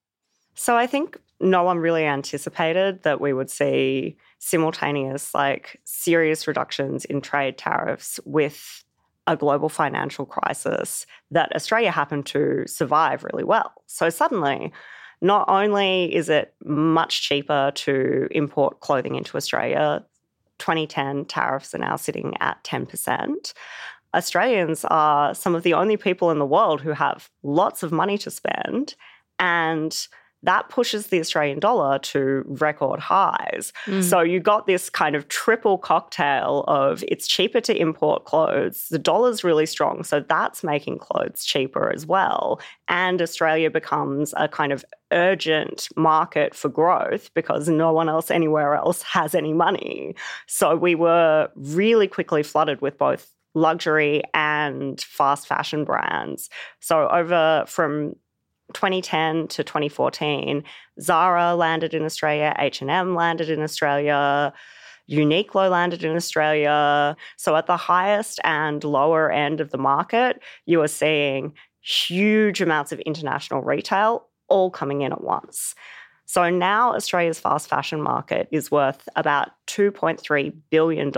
So 0.55 0.77
I 0.77 0.87
think 0.87 1.19
no 1.41 1.63
one 1.65 1.79
really 1.79 2.05
anticipated 2.05 3.03
that 3.03 3.21
we 3.21 3.33
would 3.33 3.51
see 3.51 4.17
simultaneous, 4.39 5.35
like 5.35 5.81
serious 5.85 6.47
reductions 6.47 7.05
in 7.05 7.21
trade 7.21 7.59
tariffs 7.59 8.21
with 8.25 8.85
a 9.27 9.37
global 9.37 9.69
financial 9.69 10.25
crisis 10.25 11.05
that 11.31 11.55
Australia 11.55 11.91
happened 11.91 12.27
to 12.27 12.65
survive 12.67 13.25
really 13.25 13.45
well. 13.45 13.73
So 13.87 14.09
suddenly, 14.09 14.73
not 15.21 15.49
only 15.49 16.15
is 16.15 16.29
it 16.29 16.55
much 16.65 17.23
cheaper 17.23 17.73
to 17.75 18.29
import 18.31 18.81
clothing 18.81 19.17
into 19.17 19.37
Australia, 19.37 20.05
2010 20.59 21.27
tariffs 21.27 21.75
are 21.75 21.79
now 21.79 21.97
sitting 21.97 22.35
at 22.41 22.63
10%. 22.65 23.53
Australians 24.15 24.85
are 24.87 25.35
some 25.35 25.55
of 25.55 25.63
the 25.63 25.75
only 25.75 25.97
people 25.97 26.31
in 26.31 26.39
the 26.39 26.47
world 26.47 26.81
who 26.81 26.91
have 26.91 27.31
lots 27.43 27.83
of 27.83 27.93
money 27.93 28.19
to 28.19 28.31
spend 28.31 28.95
and 29.39 30.09
that 30.43 30.69
pushes 30.69 31.09
the 31.09 31.19
Australian 31.19 31.59
dollar 31.59 31.99
to 31.99 32.45
record 32.47 33.01
highs. 33.01 33.73
Mm. 33.87 34.03
So 34.03 34.21
you 34.21 34.39
got 34.39 34.67
this 34.67 34.89
kind 34.89 35.17
of 35.17 35.27
triple 35.29 35.77
cocktail 35.77 36.65
of 36.69 37.03
it's 37.09 37.27
cheaper 37.27 37.61
to 37.63 37.77
import 37.77 38.25
clothes, 38.25 38.87
the 38.89 38.99
dollar's 38.99 39.43
really 39.43 39.67
strong, 39.67 40.05
so 40.05 40.21
that's 40.21 40.63
making 40.63 40.99
clothes 40.99 41.45
cheaper 41.45 41.93
as 41.93 42.07
well. 42.07 42.61
And 42.87 43.21
Australia 43.21 43.71
becomes 43.71 44.35
a 44.37 44.47
kind 44.47 44.73
of 44.73 44.85
urgent 45.11 45.89
market 45.97 46.55
for 46.55 46.69
growth 46.69 47.33
because 47.35 47.69
no 47.69 47.93
one 47.93 48.09
else 48.09 48.31
anywhere 48.31 48.75
else 48.75 49.03
has 49.03 49.35
any 49.35 49.53
money. 49.53 50.15
So 50.47 50.77
we 50.77 50.95
were 50.95 51.49
really 51.57 52.09
quickly 52.09 52.43
flooded 52.43 52.81
with 52.81 52.99
both 52.99 53.33
luxury 53.57 54.23
and 54.35 55.01
fast 55.01 55.49
fashion 55.49 55.85
brands. 55.85 56.51
So 56.81 57.09
over 57.09 57.65
from 57.67 58.15
2010 58.75 59.49
to 59.49 59.65
2014, 59.65 60.63
Zara 61.01 61.55
landed 61.55 61.95
in 61.95 62.05
Australia, 62.05 62.55
H&M 62.59 63.15
landed 63.15 63.49
in 63.49 63.63
Australia, 63.63 64.53
Uniqlo 65.11 65.71
landed 65.71 66.05
in 66.05 66.15
Australia. 66.15 67.17
So 67.39 67.57
at 67.57 67.67
the 67.67 67.79
highest 67.79 68.41
and 68.45 68.85
lower 68.85 69.33
end 69.33 69.61
of 69.61 69.71
the 69.71 69.79
market, 69.79 70.43
you 70.67 70.83
are 70.83 70.89
seeing 70.89 71.55
huge 71.81 72.61
amounts 72.61 72.93
of 72.93 73.01
international 73.01 73.63
retail 73.63 74.27
all 74.49 74.71
coming 74.71 75.01
in 75.01 75.13
at 75.13 75.23
once. 75.23 75.75
So 76.27 76.51
now 76.51 76.95
Australia's 76.95 77.39
fast 77.39 77.69
fashion 77.69 78.03
market 78.03 78.49
is 78.51 78.71
worth 78.71 79.09
about 79.15 79.51
$2.3 79.69 80.53
billion, 80.71 81.13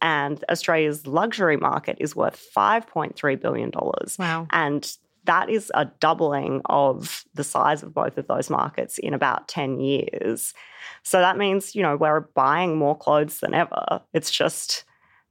and 0.00 0.44
Australia's 0.48 1.06
luxury 1.06 1.56
market 1.56 1.96
is 2.00 2.14
worth 2.14 2.40
$5.3 2.56 3.40
billion. 3.40 3.70
Wow. 4.18 4.46
And 4.52 4.96
that 5.24 5.50
is 5.50 5.70
a 5.74 5.84
doubling 5.84 6.62
of 6.66 7.24
the 7.34 7.44
size 7.44 7.82
of 7.82 7.92
both 7.92 8.18
of 8.18 8.26
those 8.28 8.48
markets 8.48 8.98
in 8.98 9.14
about 9.14 9.48
10 9.48 9.80
years. 9.80 10.54
So 11.02 11.18
that 11.20 11.36
means, 11.36 11.74
you 11.74 11.82
know, 11.82 11.96
we're 11.96 12.20
buying 12.20 12.76
more 12.76 12.96
clothes 12.96 13.40
than 13.40 13.52
ever. 13.52 14.00
It's 14.14 14.30
just 14.30 14.84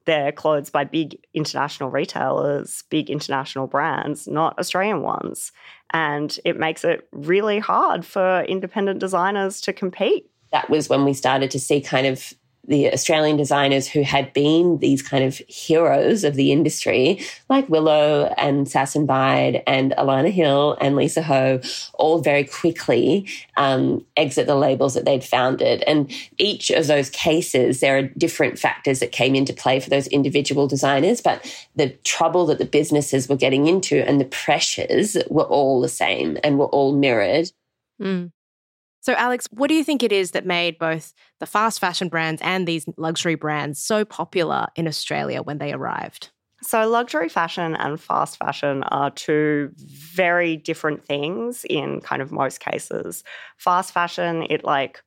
they're 0.09 0.31
clothes 0.31 0.71
by 0.71 0.83
big 0.83 1.15
international 1.35 1.91
retailers, 1.91 2.83
big 2.89 3.11
international 3.11 3.67
brands, 3.67 4.27
not 4.27 4.57
Australian 4.57 5.03
ones. 5.03 5.51
And 5.91 6.37
it 6.43 6.57
makes 6.57 6.83
it 6.83 7.07
really 7.11 7.59
hard 7.59 8.03
for 8.03 8.41
independent 8.45 8.99
designers 8.99 9.61
to 9.61 9.71
compete. 9.71 10.27
That 10.51 10.67
was 10.67 10.89
when 10.89 11.05
we 11.05 11.13
started 11.13 11.51
to 11.51 11.59
see 11.59 11.79
kind 11.79 12.07
of 12.07 12.33
the 12.67 12.93
Australian 12.93 13.35
designers 13.35 13.87
who 13.87 14.03
had 14.03 14.31
been 14.33 14.77
these 14.77 15.01
kind 15.01 15.23
of 15.23 15.37
heroes 15.47 16.23
of 16.23 16.35
the 16.35 16.51
industry, 16.51 17.19
like 17.49 17.67
Willow 17.67 18.33
and 18.37 18.69
Sass 18.69 18.95
and 18.95 19.07
Bide 19.07 19.63
and 19.65 19.93
Alannah 19.97 20.29
Hill 20.29 20.77
and 20.79 20.95
Lisa 20.95 21.23
Ho, 21.23 21.59
all 21.95 22.19
very 22.19 22.43
quickly 22.43 23.27
um, 23.57 24.05
exit 24.15 24.45
the 24.45 24.55
labels 24.55 24.93
that 24.93 25.05
they'd 25.05 25.23
founded. 25.23 25.83
And 25.87 26.11
each 26.37 26.69
of 26.69 26.87
those 26.87 27.09
cases, 27.09 27.79
there 27.79 27.97
are 27.97 28.03
different 28.03 28.59
factors 28.59 28.99
that 28.99 29.11
came 29.11 29.33
into 29.33 29.53
play 29.53 29.79
for 29.79 29.89
those 29.89 30.07
individual 30.07 30.67
designers, 30.67 31.21
but 31.21 31.43
the 31.75 31.89
trouble 32.03 32.45
that 32.47 32.59
the 32.59 32.65
businesses 32.65 33.27
were 33.27 33.35
getting 33.35 33.65
into 33.67 34.07
and 34.07 34.21
the 34.21 34.25
pressures 34.25 35.17
were 35.29 35.43
all 35.43 35.81
the 35.81 35.89
same 35.89 36.37
and 36.43 36.59
were 36.59 36.67
all 36.67 36.93
mirrored. 36.93 37.51
Mm. 37.99 38.31
So, 39.01 39.15
Alyx, 39.15 39.47
what 39.51 39.69
do 39.69 39.75
you 39.75 39.83
think 39.83 40.03
it 40.03 40.11
is 40.11 40.31
that 40.31 40.45
made 40.45 40.77
both 40.77 41.13
the 41.39 41.45
fast 41.45 41.79
fashion 41.79 42.09
brands 42.09 42.41
and 42.43 42.67
these 42.67 42.85
luxury 42.97 43.35
brands 43.35 43.79
so 43.79 44.03
popular 44.03 44.67
in 44.75 44.87
Australia 44.87 45.41
when 45.41 45.57
they 45.57 45.71
arrived? 45.71 46.29
So, 46.61 46.87
luxury 46.89 47.29
fashion 47.29 47.75
and 47.75 47.99
fast 47.99 48.37
fashion 48.37 48.83
are 48.83 49.11
two 49.11 49.71
very 49.77 50.57
different 50.57 51.05
things 51.05 51.65
in 51.69 52.01
kind 52.01 52.21
of 52.21 52.31
most 52.31 52.59
cases. 52.59 53.23
Fast 53.57 53.93
fashion, 53.93 54.45
it 54.49 54.65
like 54.65 55.01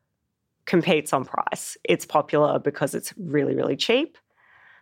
competes 0.64 1.12
on 1.12 1.24
price. 1.24 1.76
It's 1.84 2.06
popular 2.06 2.58
because 2.58 2.94
it's 2.94 3.12
really, 3.18 3.54
really 3.54 3.76
cheap. 3.76 4.16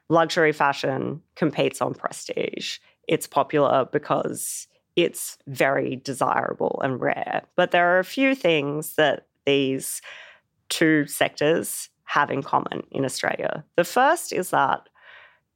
Luxury 0.09 0.53
fashion 0.53 1.23
competes 1.35 1.81
on 1.81 1.95
prestige. 1.95 2.79
It's 3.09 3.27
popular 3.27 3.89
because 3.91 4.69
it's 5.03 5.39
very 5.47 5.97
desirable 5.97 6.81
and 6.83 7.01
rare. 7.01 7.43
But 7.57 7.71
there 7.71 7.95
are 7.95 7.99
a 7.99 8.05
few 8.05 8.35
things 8.35 8.95
that 8.97 9.27
these 9.47 10.03
two 10.69 11.07
sectors 11.07 11.89
have 12.05 12.31
in 12.31 12.43
common 12.43 12.83
in 12.91 13.05
Australia. 13.05 13.65
The 13.77 13.85
first 13.85 14.33
is 14.33 14.51
that 14.51 14.89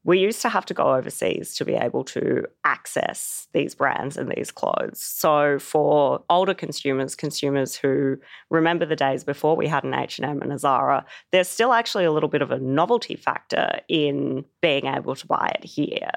we 0.05 0.19
used 0.19 0.43
to 0.43 0.51
have 0.51 0.67
to 0.67 0.75
go 0.75 0.95
overseas 0.95 1.55
to 1.57 1.65
be 1.65 1.73
able 1.73 2.05
to 2.05 2.45
access 2.65 3.49
these 3.55 3.75
brands 3.75 4.19
and 4.19 4.31
these 4.31 4.51
clothes. 4.51 5.03
So 5.03 5.59
for 5.59 6.23
older 6.29 6.53
consumers, 6.53 7.15
consumers 7.15 7.75
who 7.75 8.19
remember 8.51 8.85
the 8.85 8.97
days 8.97 9.25
before 9.25 9.57
we 9.57 9.67
had 9.67 9.83
an 9.83 9.95
H&M 9.95 10.43
and 10.43 10.53
a 10.53 10.59
Zara, 10.59 11.07
there's 11.33 11.49
still 11.49 11.73
actually 11.73 12.05
a 12.05 12.13
little 12.13 12.29
bit 12.29 12.43
of 12.43 12.51
a 12.51 12.59
novelty 12.59 13.17
factor 13.17 13.81
in 13.89 14.45
being 14.61 14.87
able 14.87 15.17
to 15.17 15.27
buy 15.27 15.57
it 15.59 15.65
here 15.65 16.13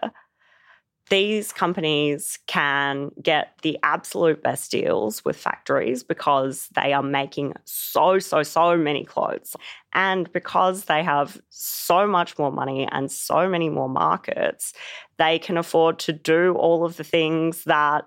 these 1.10 1.54
companies 1.54 2.38
can 2.48 3.12
get 3.22 3.54
the 3.62 3.80
absolute 3.84 4.44
best 4.44 4.72
deals 4.72 5.24
with 5.24 5.38
factories 5.38 6.04
because 6.04 6.68
they 6.76 6.92
are 6.92 7.04
making 7.04 7.54
so, 7.64 8.20
so, 8.20 8.44
so 8.44 8.78
many 8.78 9.06
clothes. 9.06 9.56
And 9.94 10.32
because 10.34 10.86
they 10.86 11.04
have 11.04 11.40
so 11.50 12.08
much 12.08 12.38
more 12.38 12.52
money 12.52 12.88
and 12.92 13.10
so 13.12 13.48
many 13.48 13.70
more 13.70 13.90
markets, 13.90 14.74
they 15.18 15.40
can 15.40 15.58
afford 15.58 16.00
to 16.00 16.14
do 16.14 16.54
all 16.56 16.86
of 16.86 16.98
the 16.98 17.04
things 17.04 17.64
that 17.64 18.06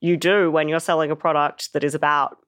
you 0.00 0.16
do 0.16 0.50
when 0.50 0.68
you're 0.68 0.80
selling 0.80 1.10
a 1.10 1.16
product 1.16 1.72
that 1.72 1.84
is 1.84 1.94
about 1.94 2.38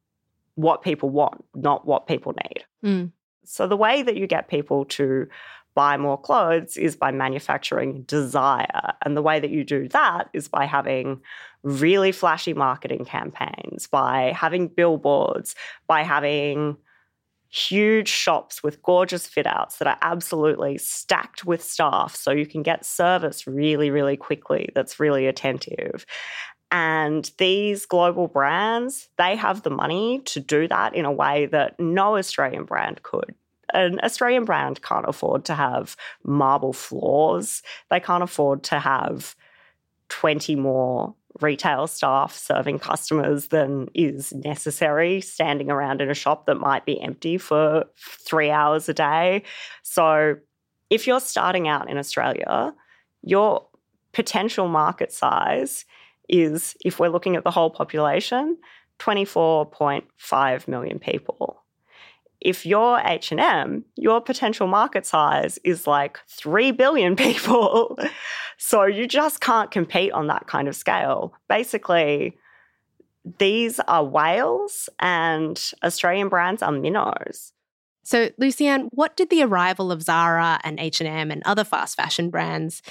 what 0.55 0.83
people 0.83 1.11
want, 1.11 1.45
not 1.55 1.87
what 1.87 2.07
people 2.07 2.35
need. 2.45 2.65
Mm. 2.85 3.13
So, 3.45 3.67
the 3.67 3.77
way 3.77 4.03
that 4.03 4.17
you 4.17 4.27
get 4.27 4.49
people 4.49 4.85
to 4.87 5.27
buy 5.75 5.97
more 5.97 6.21
clothes 6.21 6.77
is 6.77 6.97
by 6.97 7.11
manufacturing 7.11 8.03
desire. 8.03 8.93
And 9.05 9.17
the 9.17 9.23
way 9.23 9.41
that 9.41 9.51
you 9.51 9.65
do 9.65 9.89
that 9.89 10.29
is 10.33 10.49
by 10.49 10.67
having 10.67 11.21
really 11.63 12.13
flashy 12.13 12.55
marketing 12.55 13.05
campaigns, 13.05 13.87
by 13.87 14.33
having 14.37 14.69
billboards, 14.69 15.55
by 15.87 16.03
having 16.03 16.77
huge 17.49 18.09
shops 18.09 18.63
with 18.63 18.83
gorgeous 18.83 19.27
fit 19.27 19.47
outs 19.47 19.77
that 19.77 19.87
are 19.87 19.99
absolutely 20.01 20.79
stacked 20.79 21.45
with 21.45 21.63
staff 21.63 22.17
so 22.17 22.31
you 22.31 22.47
can 22.47 22.63
get 22.63 22.85
service 22.85 23.47
really, 23.47 23.91
really 23.91 24.17
quickly 24.17 24.71
that's 24.75 24.99
really 24.99 25.27
attentive. 25.27 26.07
And 26.71 27.31
these 27.37 27.85
global 27.85 28.27
brands, 28.27 29.11
they 29.19 29.37
have 29.37 29.63
the 29.63 29.71
money 29.71 30.21
to 30.25 30.41
do 30.41 30.67
that 30.69 30.95
in 30.95 31.05
a 31.05 31.13
way 31.13 31.45
that 31.47 31.79
no 31.79 32.17
Australian 32.17 32.65
brand 32.65 33.03
could 33.03 33.35
an 33.73 34.01
Australian 34.03 34.45
brand 34.45 34.83
can't 34.83 35.09
afford 35.09 35.45
to 35.47 35.55
have 35.55 35.97
marble 36.25 36.73
floors. 36.73 37.63
They 37.91 38.01
can't 38.01 38.23
afford 38.23 38.63
to 38.65 38.79
have 38.79 39.35
20 40.09 40.57
more 40.57 41.15
retail 41.41 41.87
staff 41.87 42.37
serving 42.37 42.79
customers 42.79 43.49
than 43.49 43.89
is 43.95 44.33
necessary, 44.33 45.21
standing 45.21 45.71
around 45.71 46.01
in 46.01 46.11
a 46.11 46.15
shop 46.15 46.47
that 46.47 46.57
might 46.57 46.85
be 46.85 47.01
empty 47.01 47.39
for 47.39 47.85
three 47.97 48.51
hours 48.51 48.89
a 48.89 48.95
day. 48.95 49.43
So, 49.83 50.37
if 50.91 51.07
you're 51.07 51.21
starting 51.21 51.69
out 51.69 51.89
in 51.89 51.97
Australia, 51.97 52.75
your 53.23 53.67
potential 54.13 54.69
market 54.69 55.11
size 55.11 55.87
is, 56.29 56.77
if 56.85 56.99
we're 56.99 57.09
looking 57.09 57.35
at 57.35 57.45
the 57.45 57.51
whole 57.51 57.71
population, 57.71 58.59
24.5 58.99 60.69
million 60.69 60.99
people 60.99 61.62
if 62.45 62.67
you're 62.67 63.01
H&M, 63.05 63.85
your 63.97 64.21
potential 64.21 64.67
market 64.67 65.07
size 65.07 65.59
is 65.65 65.87
like 65.87 66.19
3 66.29 66.73
billion 66.73 67.17
people. 67.27 67.99
so 68.59 68.85
you 68.85 69.07
just 69.07 69.41
can't 69.41 69.71
compete 69.71 70.13
on 70.13 70.27
that 70.29 70.47
kind 70.47 70.69
of 70.69 70.77
scale. 70.77 71.35
Basically, 71.49 72.37
these 73.39 73.81
are 73.81 74.05
whales 74.05 74.89
and 74.99 75.73
Australian 75.85 76.29
brands 76.29 76.63
are 76.63 76.73
minnows. 76.73 77.53
So, 78.05 78.31
Lucianne, 78.41 78.89
what 78.91 79.17
did 79.17 79.31
the 79.31 79.43
arrival 79.45 79.93
of 79.93 80.03
Zara 80.03 80.59
and 80.65 80.81
H&M 80.81 81.31
and 81.31 81.43
other 81.45 81.63
fast 81.63 81.97
fashion 81.97 82.31
brands 82.31 82.83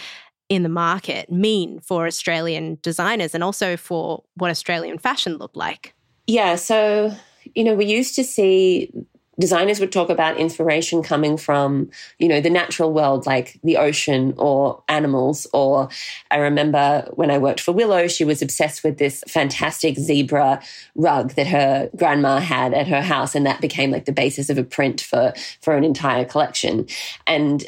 in 0.47 0.63
the 0.63 0.69
market 0.69 1.29
mean 1.29 1.79
for 1.81 2.07
Australian 2.07 2.77
designers 2.81 3.35
and 3.35 3.43
also 3.43 3.75
for 3.75 4.23
what 4.35 4.49
Australian 4.49 4.97
fashion 4.97 5.37
looked 5.37 5.57
like? 5.57 5.93
Yeah, 6.27 6.55
so 6.55 7.13
you 7.55 7.63
know, 7.63 7.75
we 7.75 7.85
used 7.85 8.15
to 8.15 8.23
see 8.23 8.91
designers 9.41 9.79
would 9.79 9.91
talk 9.91 10.09
about 10.09 10.37
inspiration 10.37 11.03
coming 11.03 11.35
from, 11.35 11.89
you 12.19 12.27
know, 12.27 12.39
the 12.39 12.49
natural 12.49 12.93
world, 12.93 13.25
like 13.25 13.59
the 13.63 13.77
ocean 13.77 14.33
or 14.37 14.81
animals. 14.87 15.47
Or 15.51 15.89
I 16.29 16.37
remember 16.37 17.09
when 17.13 17.29
I 17.29 17.37
worked 17.37 17.59
for 17.59 17.73
Willow, 17.73 18.07
she 18.07 18.23
was 18.23 18.41
obsessed 18.41 18.83
with 18.83 18.97
this 18.97 19.23
fantastic 19.27 19.97
zebra 19.97 20.61
rug 20.95 21.31
that 21.31 21.47
her 21.47 21.89
grandma 21.95 22.39
had 22.39 22.73
at 22.73 22.87
her 22.87 23.01
house. 23.01 23.35
And 23.35 23.45
that 23.45 23.59
became 23.59 23.91
like 23.91 24.05
the 24.05 24.13
basis 24.13 24.49
of 24.49 24.57
a 24.57 24.63
print 24.63 25.01
for, 25.01 25.33
for 25.61 25.75
an 25.75 25.83
entire 25.83 26.23
collection. 26.23 26.87
And 27.27 27.65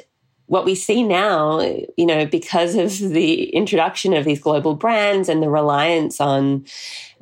what 0.47 0.65
we 0.65 0.75
see 0.75 1.03
now, 1.03 1.61
you 1.97 2.05
know, 2.05 2.25
because 2.25 2.75
of 2.75 2.97
the 3.09 3.49
introduction 3.49 4.13
of 4.13 4.25
these 4.25 4.41
global 4.41 4.75
brands 4.75 5.29
and 5.29 5.41
the 5.41 5.49
reliance 5.49 6.19
on 6.19 6.65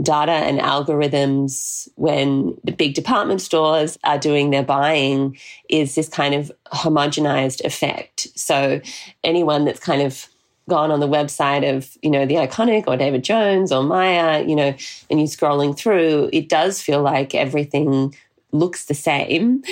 data 0.02 0.32
and 0.32 0.60
algorithms 0.60 1.88
when 1.96 2.58
the 2.64 2.72
big 2.72 2.94
department 2.96 3.40
stores 3.40 3.98
are 4.04 4.18
doing 4.18 4.50
their 4.50 4.64
buying, 4.64 5.38
is 5.70 5.96
this 5.96 6.10
kind 6.10 6.34
of 6.34 6.52
homogenized 6.74 7.64
effect. 7.64 8.28
So 8.36 8.82
anyone 9.24 9.66
that's 9.66 9.80
kind 9.80 10.02
of 10.02 10.28
gone 10.68 10.92
on 10.92 11.00
the 11.00 11.08
website 11.08 11.70
of, 11.78 11.98
you 12.02 12.10
know, 12.10 12.26
the 12.26 12.36
iconic 12.36 12.86
or 12.88 12.98
David 12.98 13.24
Jones 13.24 13.72
or 13.72 13.84
Myer 13.84 14.42
you 14.42 14.56
know, 14.56 14.74
and 15.10 15.20
you're 15.20 15.28
scrolling 15.28 15.78
through, 15.78 16.30
it 16.34 16.50
does 16.50 16.82
feel 16.82 17.02
like 17.02 17.36
everything 17.36 18.16
looks 18.52 18.86
the 18.86 18.94
same 18.94 19.64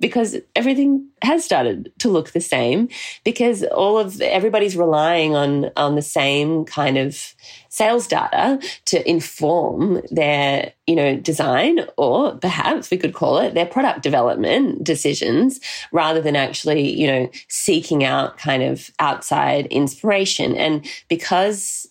because 0.00 0.36
everything 0.54 1.08
has 1.22 1.44
started 1.44 1.92
to 1.98 2.08
look 2.08 2.30
the 2.30 2.40
same 2.40 2.88
because 3.24 3.62
all 3.64 3.98
of 3.98 4.20
everybody's 4.20 4.76
relying 4.76 5.34
on 5.34 5.70
on 5.76 5.96
the 5.96 6.02
same 6.02 6.64
kind 6.64 6.96
of 6.96 7.34
sales 7.68 8.06
data 8.06 8.60
to 8.84 9.08
inform 9.08 10.00
their 10.10 10.72
you 10.86 10.94
know 10.94 11.16
design 11.16 11.80
or 11.96 12.36
perhaps 12.36 12.90
we 12.90 12.96
could 12.96 13.14
call 13.14 13.38
it 13.38 13.54
their 13.54 13.66
product 13.66 14.02
development 14.02 14.84
decisions 14.84 15.60
rather 15.92 16.20
than 16.20 16.36
actually 16.36 16.88
you 16.88 17.06
know 17.06 17.30
seeking 17.48 18.04
out 18.04 18.38
kind 18.38 18.62
of 18.62 18.90
outside 19.00 19.66
inspiration 19.66 20.54
and 20.54 20.86
because 21.08 21.88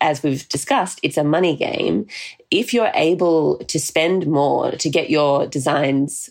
as 0.00 0.22
we've 0.22 0.48
discussed, 0.48 1.00
it's 1.02 1.16
a 1.16 1.24
money 1.24 1.56
game. 1.56 2.06
If 2.50 2.72
you're 2.72 2.92
able 2.94 3.58
to 3.58 3.80
spend 3.80 4.26
more 4.26 4.70
to 4.70 4.88
get 4.88 5.10
your 5.10 5.46
designs 5.46 6.30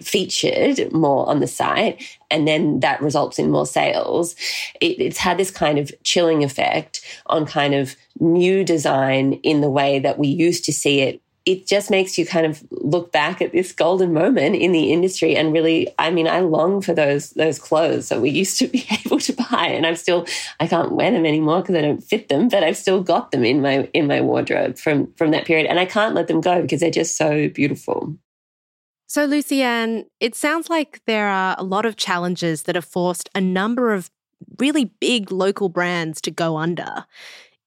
featured 0.00 0.92
more 0.92 1.28
on 1.28 1.40
the 1.40 1.46
site 1.46 2.02
and 2.30 2.46
then 2.46 2.80
that 2.80 3.02
results 3.02 3.38
in 3.38 3.50
more 3.50 3.66
sales. 3.66 4.34
It, 4.80 5.00
it's 5.00 5.18
had 5.18 5.38
this 5.38 5.50
kind 5.50 5.78
of 5.78 5.92
chilling 6.04 6.44
effect 6.44 7.00
on 7.26 7.46
kind 7.46 7.74
of 7.74 7.96
new 8.20 8.64
design 8.64 9.34
in 9.42 9.60
the 9.60 9.70
way 9.70 9.98
that 9.98 10.18
we 10.18 10.28
used 10.28 10.64
to 10.64 10.72
see 10.72 11.00
it. 11.00 11.20
It 11.46 11.66
just 11.66 11.90
makes 11.90 12.18
you 12.18 12.26
kind 12.26 12.44
of 12.44 12.62
look 12.70 13.10
back 13.10 13.40
at 13.40 13.52
this 13.52 13.72
golden 13.72 14.12
moment 14.12 14.56
in 14.56 14.72
the 14.72 14.92
industry 14.92 15.34
and 15.34 15.52
really 15.52 15.88
i 15.98 16.10
mean 16.10 16.28
i 16.28 16.40
long 16.40 16.82
for 16.82 16.92
those 16.92 17.30
those 17.30 17.58
clothes 17.58 18.10
that 18.10 18.20
we 18.20 18.28
used 18.28 18.58
to 18.58 18.66
be 18.66 18.86
able 19.06 19.18
to 19.18 19.32
buy 19.32 19.66
and 19.66 19.86
i'm 19.86 19.96
still 19.96 20.26
i 20.60 20.66
can't 20.66 20.92
wear 20.92 21.10
them 21.10 21.24
anymore 21.24 21.62
because 21.62 21.74
i 21.74 21.80
don't 21.80 22.04
fit 22.04 22.28
them 22.28 22.48
but 22.48 22.62
i've 22.62 22.76
still 22.76 23.02
got 23.02 23.30
them 23.30 23.44
in 23.44 23.62
my 23.62 23.88
in 23.94 24.06
my 24.06 24.20
wardrobe 24.20 24.76
from 24.76 25.10
from 25.14 25.30
that 25.30 25.46
period 25.46 25.66
and 25.66 25.78
i 25.78 25.86
can't 25.86 26.14
let 26.14 26.28
them 26.28 26.42
go 26.42 26.60
because 26.60 26.80
they're 26.80 26.90
just 26.90 27.16
so 27.16 27.48
beautiful 27.48 28.14
so, 29.08 29.26
Lucianne, 29.26 30.04
it 30.20 30.34
sounds 30.34 30.68
like 30.68 31.00
there 31.06 31.28
are 31.28 31.56
a 31.58 31.64
lot 31.64 31.86
of 31.86 31.96
challenges 31.96 32.64
that 32.64 32.74
have 32.74 32.84
forced 32.84 33.30
a 33.34 33.40
number 33.40 33.92
of 33.94 34.10
really 34.58 34.84
big 35.00 35.32
local 35.32 35.70
brands 35.70 36.20
to 36.20 36.30
go 36.30 36.58
under. 36.58 37.06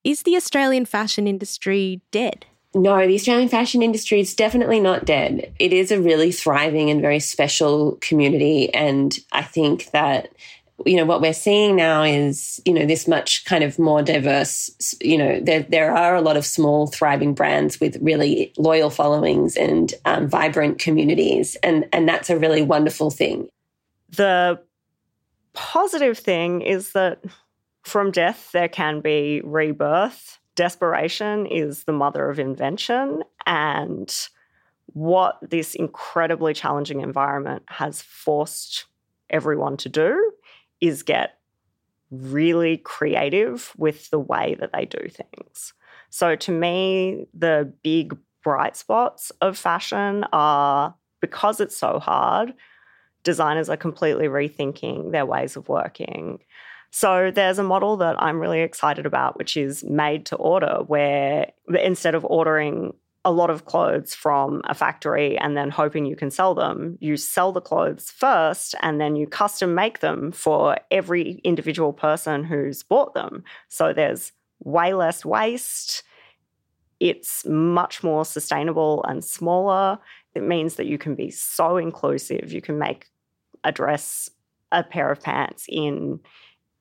Is 0.04 0.22
the 0.22 0.36
Australian 0.36 0.86
fashion 0.86 1.28
industry 1.28 2.02
dead? 2.12 2.46
No, 2.74 3.06
the 3.06 3.16
Australian 3.16 3.50
fashion 3.50 3.82
industry 3.82 4.20
is 4.20 4.34
definitely 4.34 4.80
not 4.80 5.04
dead. 5.04 5.52
It 5.60 5.74
is 5.74 5.92
a 5.92 6.00
really 6.00 6.32
thriving 6.32 6.90
and 6.90 7.02
very 7.02 7.20
special 7.20 7.98
community. 8.02 8.74
And 8.74 9.18
I 9.32 9.42
think 9.42 9.92
that 9.92 10.30
you 10.86 10.96
know 10.96 11.06
what 11.06 11.22
we're 11.22 11.34
seeing 11.34 11.76
now 11.76 12.04
is 12.04 12.62
you 12.66 12.74
know 12.74 12.86
this 12.86 13.08
much 13.08 13.46
kind 13.46 13.64
of 13.64 13.78
more 13.80 14.02
diverse 14.02 14.96
you 15.02 15.18
know 15.18 15.40
there 15.40 15.64
there 15.64 15.96
are 15.96 16.16
a 16.16 16.22
lot 16.22 16.38
of 16.38 16.46
small 16.46 16.88
thriving 16.88 17.34
brands 17.34 17.80
with 17.80 17.98
really 18.02 18.54
loyal 18.58 18.90
followings 18.90 19.56
and 19.56 19.94
um, 20.06 20.28
vibrant 20.28 20.80
communities 20.80 21.56
and 21.64 21.88
and 21.94 22.08
that's 22.08 22.30
a 22.30 22.38
really 22.38 22.62
wonderful 22.62 23.12
thing. 23.12 23.48
The 24.10 24.60
positive 25.54 26.18
thing 26.18 26.62
is 26.62 26.94
that 26.94 27.24
from 27.84 28.12
death 28.12 28.52
there 28.52 28.70
can 28.70 29.02
be 29.02 29.42
rebirth. 29.44 30.40
Desperation 30.56 31.46
is 31.46 31.86
the 31.86 31.94
mother 31.94 32.30
of 32.30 32.40
invention 32.40 33.24
and 33.46 34.14
what 34.94 35.38
this 35.42 35.76
incredibly 35.76 36.54
challenging 36.54 37.02
environment 37.02 37.64
has 37.68 38.02
forced 38.02 38.86
everyone 39.30 39.78
to 39.78 39.90
do 39.90 40.31
is 40.82 41.04
get 41.04 41.38
really 42.10 42.78
creative 42.78 43.72
with 43.78 44.10
the 44.10 44.20
way 44.20 44.58
that 44.60 44.74
they 44.74 44.86
do 44.86 45.08
things. 45.08 45.74
So 46.10 46.36
to 46.36 46.52
me, 46.52 47.28
the 47.34 47.74
big 47.84 48.18
bright 48.44 48.76
spots 48.76 49.32
of 49.40 49.58
fashion 49.58 50.26
are 50.34 50.94
because 51.22 51.62
it's 51.62 51.78
so 51.78 52.00
hard, 52.00 52.54
designers 53.24 53.70
are 53.70 53.78
completely 53.78 54.26
rethinking 54.26 55.12
their 55.12 55.26
ways 55.26 55.56
of 55.56 55.70
working. 55.70 56.40
So 56.90 57.32
there's 57.32 57.60
a 57.60 57.64
model 57.64 57.96
that 57.98 58.22
I'm 58.22 58.40
really 58.40 58.62
excited 58.62 59.06
about, 59.06 59.38
which 59.38 59.56
is 59.56 59.84
made 59.84 60.26
to 60.28 60.36
order, 60.36 60.80
where 60.88 61.52
instead 61.82 62.16
of 62.16 62.26
ordering 62.26 62.94
a 63.24 63.32
lot 63.32 63.50
of 63.50 63.66
clothes 63.66 64.16
from 64.16 64.62
a 64.66 64.74
factory 64.74 65.38
and 65.38 65.56
then 65.56 65.70
hoping 65.70 66.06
you 66.06 66.16
can 66.16 66.32
sell 66.32 66.56
them. 66.56 66.98
You 67.00 67.18
sell 67.18 67.52
the 67.52 67.62
clothes 67.62 68.10
first 68.10 68.74
and 68.82 69.00
then 69.00 69.16
you 69.16 69.28
custom 69.28 69.76
make 69.76 70.00
them 70.00 70.32
for 70.32 70.78
every 70.90 71.40
individual 71.44 71.94
person 71.94 72.44
who's 72.44 72.82
bought 72.82 73.14
them. 73.14 73.44
So 73.70 73.94
there's 73.94 74.32
way 74.64 74.94
less 74.94 75.24
waste. 75.24 76.04
It's 77.00 77.46
much 77.46 78.04
more 78.04 78.26
sustainable 78.26 79.04
and 79.08 79.24
smaller. 79.24 80.00
It 80.34 80.44
means 80.44 80.76
that 80.76 80.88
you 80.88 80.98
can 80.98 81.14
be 81.14 81.30
so 81.30 81.78
inclusive. 81.78 82.52
You 82.52 82.62
can 82.62 82.80
make 82.80 83.08
a 83.64 83.72
dress, 83.72 84.32
a 84.72 84.84
pair 84.84 85.12
of 85.12 85.22
pants 85.22 85.66
in 85.70 86.20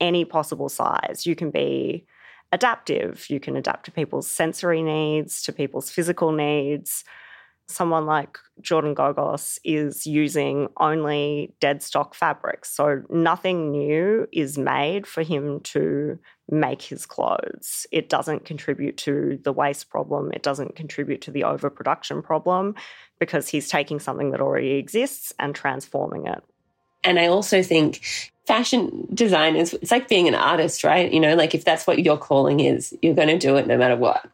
any 0.01 0.25
possible 0.25 0.71
size. 0.71 1.27
You 1.27 1.37
can 1.37 1.51
be 1.51 2.07
adaptive. 2.53 3.29
You 3.31 3.41
can 3.41 3.57
adapt 3.57 3.85
to 3.87 3.91
people's 3.91 4.29
sensory 4.29 4.83
needs, 4.83 5.43
to 5.43 5.53
people's 5.53 5.91
physical 5.91 6.33
needs. 6.33 7.05
Someone 7.69 8.05
like 8.05 8.37
Jordan 8.61 8.97
Gogos 8.97 9.59
is 9.63 10.05
using 10.05 10.69
only 10.79 11.55
dead 11.61 11.85
stock 11.85 12.15
fabrics. 12.15 12.69
So 12.69 13.03
nothing 13.09 13.71
new 13.71 14.27
is 14.33 14.59
made 14.59 15.07
for 15.07 15.23
him 15.23 15.61
to 15.61 16.19
make 16.51 16.83
his 16.83 17.07
clothes. 17.07 17.87
It 17.93 18.09
doesn't 18.09 18.45
contribute 18.45 18.97
to 18.99 19.39
the 19.45 19.53
waste 19.53 19.89
problem. 19.89 20.33
It 20.33 20.43
doesn't 20.43 20.75
contribute 20.75 21.21
to 21.23 21.31
the 21.31 21.45
overproduction 21.45 22.23
problem 22.23 22.75
because 23.21 23.47
he's 23.47 23.69
taking 23.69 24.01
something 24.01 24.33
that 24.33 24.41
already 24.41 24.73
exists 24.73 25.33
and 25.39 25.55
transforming 25.55 26.27
it. 26.27 26.43
And 27.05 27.21
I 27.21 27.27
also 27.27 27.63
think 27.63 28.03
fashion 28.51 29.07
design 29.15 29.55
is 29.55 29.75
it's 29.75 29.93
like 29.93 30.09
being 30.09 30.27
an 30.27 30.35
artist, 30.35 30.83
right? 30.83 31.13
You 31.13 31.21
know, 31.21 31.37
like 31.37 31.55
if 31.55 31.65
that's 31.65 31.87
what 31.87 32.01
your 32.01 32.19
calling 32.19 32.59
is, 32.59 32.93
you're 33.01 33.15
going 33.15 33.29
to 33.29 33.39
do 33.39 33.55
it 33.55 33.69
no 33.69 33.79
matter 33.79 33.95
what. 33.95 34.29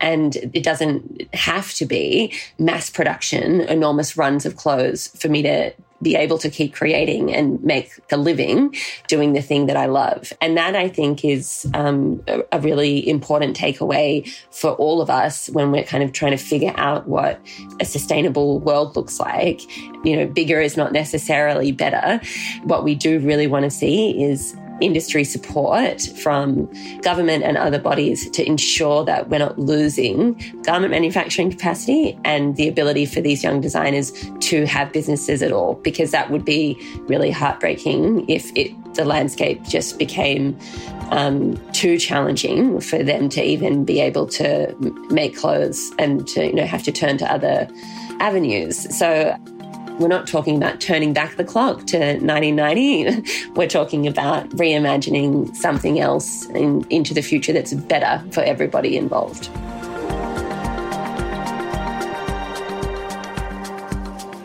And 0.00 0.34
it 0.52 0.64
doesn't 0.64 1.32
have 1.32 1.72
to 1.74 1.86
be 1.86 2.34
mass 2.58 2.90
production, 2.90 3.60
enormous 3.60 4.16
runs 4.16 4.44
of 4.44 4.56
clothes 4.56 5.06
for 5.06 5.28
me 5.28 5.42
to 5.42 5.72
be 6.04 6.14
able 6.14 6.38
to 6.38 6.48
keep 6.48 6.72
creating 6.74 7.34
and 7.34 7.60
make 7.64 7.90
a 8.12 8.16
living 8.16 8.72
doing 9.08 9.32
the 9.32 9.42
thing 9.42 9.66
that 9.66 9.76
I 9.76 9.86
love. 9.86 10.32
And 10.40 10.56
that 10.56 10.76
I 10.76 10.88
think 10.88 11.24
is 11.24 11.68
um, 11.74 12.22
a, 12.28 12.42
a 12.52 12.60
really 12.60 13.08
important 13.08 13.56
takeaway 13.56 14.30
for 14.52 14.72
all 14.72 15.00
of 15.00 15.10
us 15.10 15.48
when 15.48 15.72
we're 15.72 15.82
kind 15.82 16.04
of 16.04 16.12
trying 16.12 16.32
to 16.32 16.38
figure 16.38 16.74
out 16.76 17.08
what 17.08 17.40
a 17.80 17.84
sustainable 17.84 18.60
world 18.60 18.94
looks 18.94 19.18
like. 19.18 19.62
You 20.04 20.16
know, 20.16 20.26
bigger 20.26 20.60
is 20.60 20.76
not 20.76 20.92
necessarily 20.92 21.72
better. 21.72 22.20
What 22.62 22.84
we 22.84 22.94
do 22.94 23.18
really 23.18 23.48
want 23.48 23.64
to 23.64 23.70
see 23.70 24.22
is 24.22 24.54
industry 24.80 25.24
support 25.24 26.02
from 26.22 26.68
government 27.02 27.44
and 27.44 27.56
other 27.56 27.78
bodies 27.78 28.28
to 28.30 28.46
ensure 28.46 29.04
that 29.04 29.28
we're 29.28 29.38
not 29.38 29.58
losing 29.58 30.34
garment 30.62 30.90
manufacturing 30.90 31.50
capacity 31.50 32.18
and 32.24 32.56
the 32.56 32.68
ability 32.68 33.06
for 33.06 33.20
these 33.20 33.42
young 33.42 33.60
designers 33.60 34.12
to 34.40 34.66
have 34.66 34.92
businesses 34.92 35.42
at 35.42 35.52
all, 35.52 35.74
because 35.76 36.10
that 36.10 36.30
would 36.30 36.44
be 36.44 36.76
really 37.06 37.30
heartbreaking 37.30 38.28
if 38.28 38.50
it, 38.56 38.72
the 38.94 39.04
landscape 39.04 39.62
just 39.64 39.98
became 39.98 40.56
um, 41.10 41.56
too 41.72 41.98
challenging 41.98 42.80
for 42.80 43.02
them 43.02 43.28
to 43.28 43.42
even 43.42 43.84
be 43.84 44.00
able 44.00 44.26
to 44.26 44.74
make 45.10 45.36
clothes 45.36 45.92
and 45.98 46.26
to 46.28 46.46
you 46.46 46.54
know 46.54 46.66
have 46.66 46.82
to 46.82 46.92
turn 46.92 47.18
to 47.18 47.30
other 47.30 47.68
avenues. 48.20 48.96
So 48.96 49.36
we're 49.98 50.08
not 50.08 50.26
talking 50.26 50.56
about 50.56 50.80
turning 50.80 51.12
back 51.12 51.36
the 51.36 51.44
clock 51.44 51.86
to 51.86 51.98
1990. 51.98 53.50
We're 53.54 53.68
talking 53.68 54.06
about 54.06 54.48
reimagining 54.50 55.54
something 55.54 56.00
else 56.00 56.46
in, 56.46 56.84
into 56.90 57.14
the 57.14 57.22
future 57.22 57.52
that's 57.52 57.74
better 57.74 58.22
for 58.32 58.40
everybody 58.40 58.96
involved. 58.96 59.48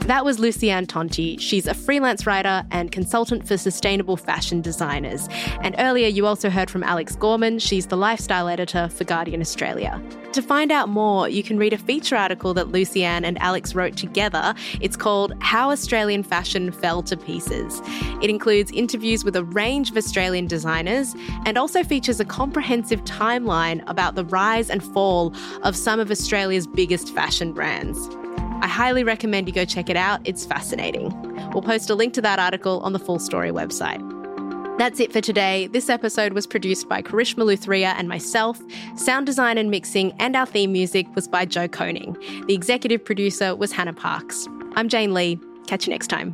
That 0.09 0.25
was 0.25 0.39
Lucianne 0.39 0.87
Tonti. 0.87 1.39
She's 1.39 1.67
a 1.67 1.75
freelance 1.75 2.25
writer 2.25 2.65
and 2.71 2.91
consultant 2.91 3.47
for 3.47 3.57
sustainable 3.57 4.17
fashion 4.17 4.59
designers. 4.59 5.27
And 5.61 5.75
earlier, 5.77 6.07
you 6.07 6.25
also 6.25 6.49
heard 6.49 6.71
from 6.71 6.81
Alyx 6.81 7.15
Gorman. 7.19 7.59
She's 7.59 7.85
the 7.85 7.95
lifestyle 7.95 8.47
editor 8.47 8.89
for 8.89 9.03
Guardian 9.03 9.39
Australia. 9.39 10.01
To 10.31 10.41
find 10.41 10.71
out 10.71 10.89
more, 10.89 11.29
you 11.29 11.43
can 11.43 11.59
read 11.59 11.73
a 11.73 11.77
feature 11.77 12.15
article 12.15 12.55
that 12.55 12.69
Lucianne 12.69 13.23
and 13.23 13.39
Alyx 13.39 13.75
wrote 13.75 13.97
together. 13.97 14.55
It's 14.81 14.97
called 14.97 15.35
How 15.41 15.69
Australian 15.69 16.23
Fashion 16.23 16.71
Fell 16.71 17.03
to 17.03 17.15
Pieces. 17.15 17.79
It 18.19 18.31
includes 18.31 18.71
interviews 18.71 19.23
with 19.23 19.35
a 19.35 19.43
range 19.43 19.91
of 19.91 19.97
Australian 19.97 20.47
designers 20.47 21.13
and 21.45 21.55
also 21.55 21.83
features 21.83 22.19
a 22.19 22.25
comprehensive 22.25 23.03
timeline 23.03 23.83
about 23.85 24.15
the 24.15 24.25
rise 24.25 24.71
and 24.71 24.83
fall 24.83 25.35
of 25.61 25.75
some 25.75 25.99
of 25.99 26.09
Australia's 26.09 26.65
biggest 26.65 27.13
fashion 27.13 27.53
brands. 27.53 28.09
I 28.61 28.67
highly 28.67 29.03
recommend 29.03 29.47
you 29.47 29.53
go 29.53 29.65
check 29.65 29.89
it 29.89 29.95
out. 29.95 30.19
It's 30.25 30.45
fascinating. 30.45 31.09
We'll 31.51 31.61
post 31.61 31.89
a 31.89 31.95
link 31.95 32.13
to 32.15 32.21
that 32.21 32.39
article 32.39 32.79
on 32.81 32.93
the 32.93 32.99
Full 32.99 33.19
Story 33.19 33.51
website. 33.51 33.99
That's 34.77 34.99
it 34.99 35.11
for 35.11 35.19
today. 35.19 35.67
This 35.67 35.89
episode 35.89 36.33
was 36.33 36.47
produced 36.47 36.87
by 36.87 37.01
Karishma 37.01 37.43
Luthria 37.43 37.93
and 37.97 38.07
myself. 38.07 38.61
Sound 38.95 39.25
design 39.25 39.57
and 39.57 39.69
mixing 39.69 40.13
and 40.19 40.35
our 40.35 40.45
theme 40.45 40.71
music 40.71 41.05
was 41.15 41.27
by 41.27 41.45
Joe 41.45 41.67
Koning. 41.67 42.17
The 42.47 42.53
executive 42.53 43.03
producer 43.03 43.55
was 43.55 43.73
Hannah 43.73 43.93
Parks. 43.93 44.47
I'm 44.75 44.87
Jane 44.87 45.13
Lee. 45.13 45.37
Catch 45.67 45.85
you 45.85 45.91
next 45.91 46.07
time. 46.07 46.33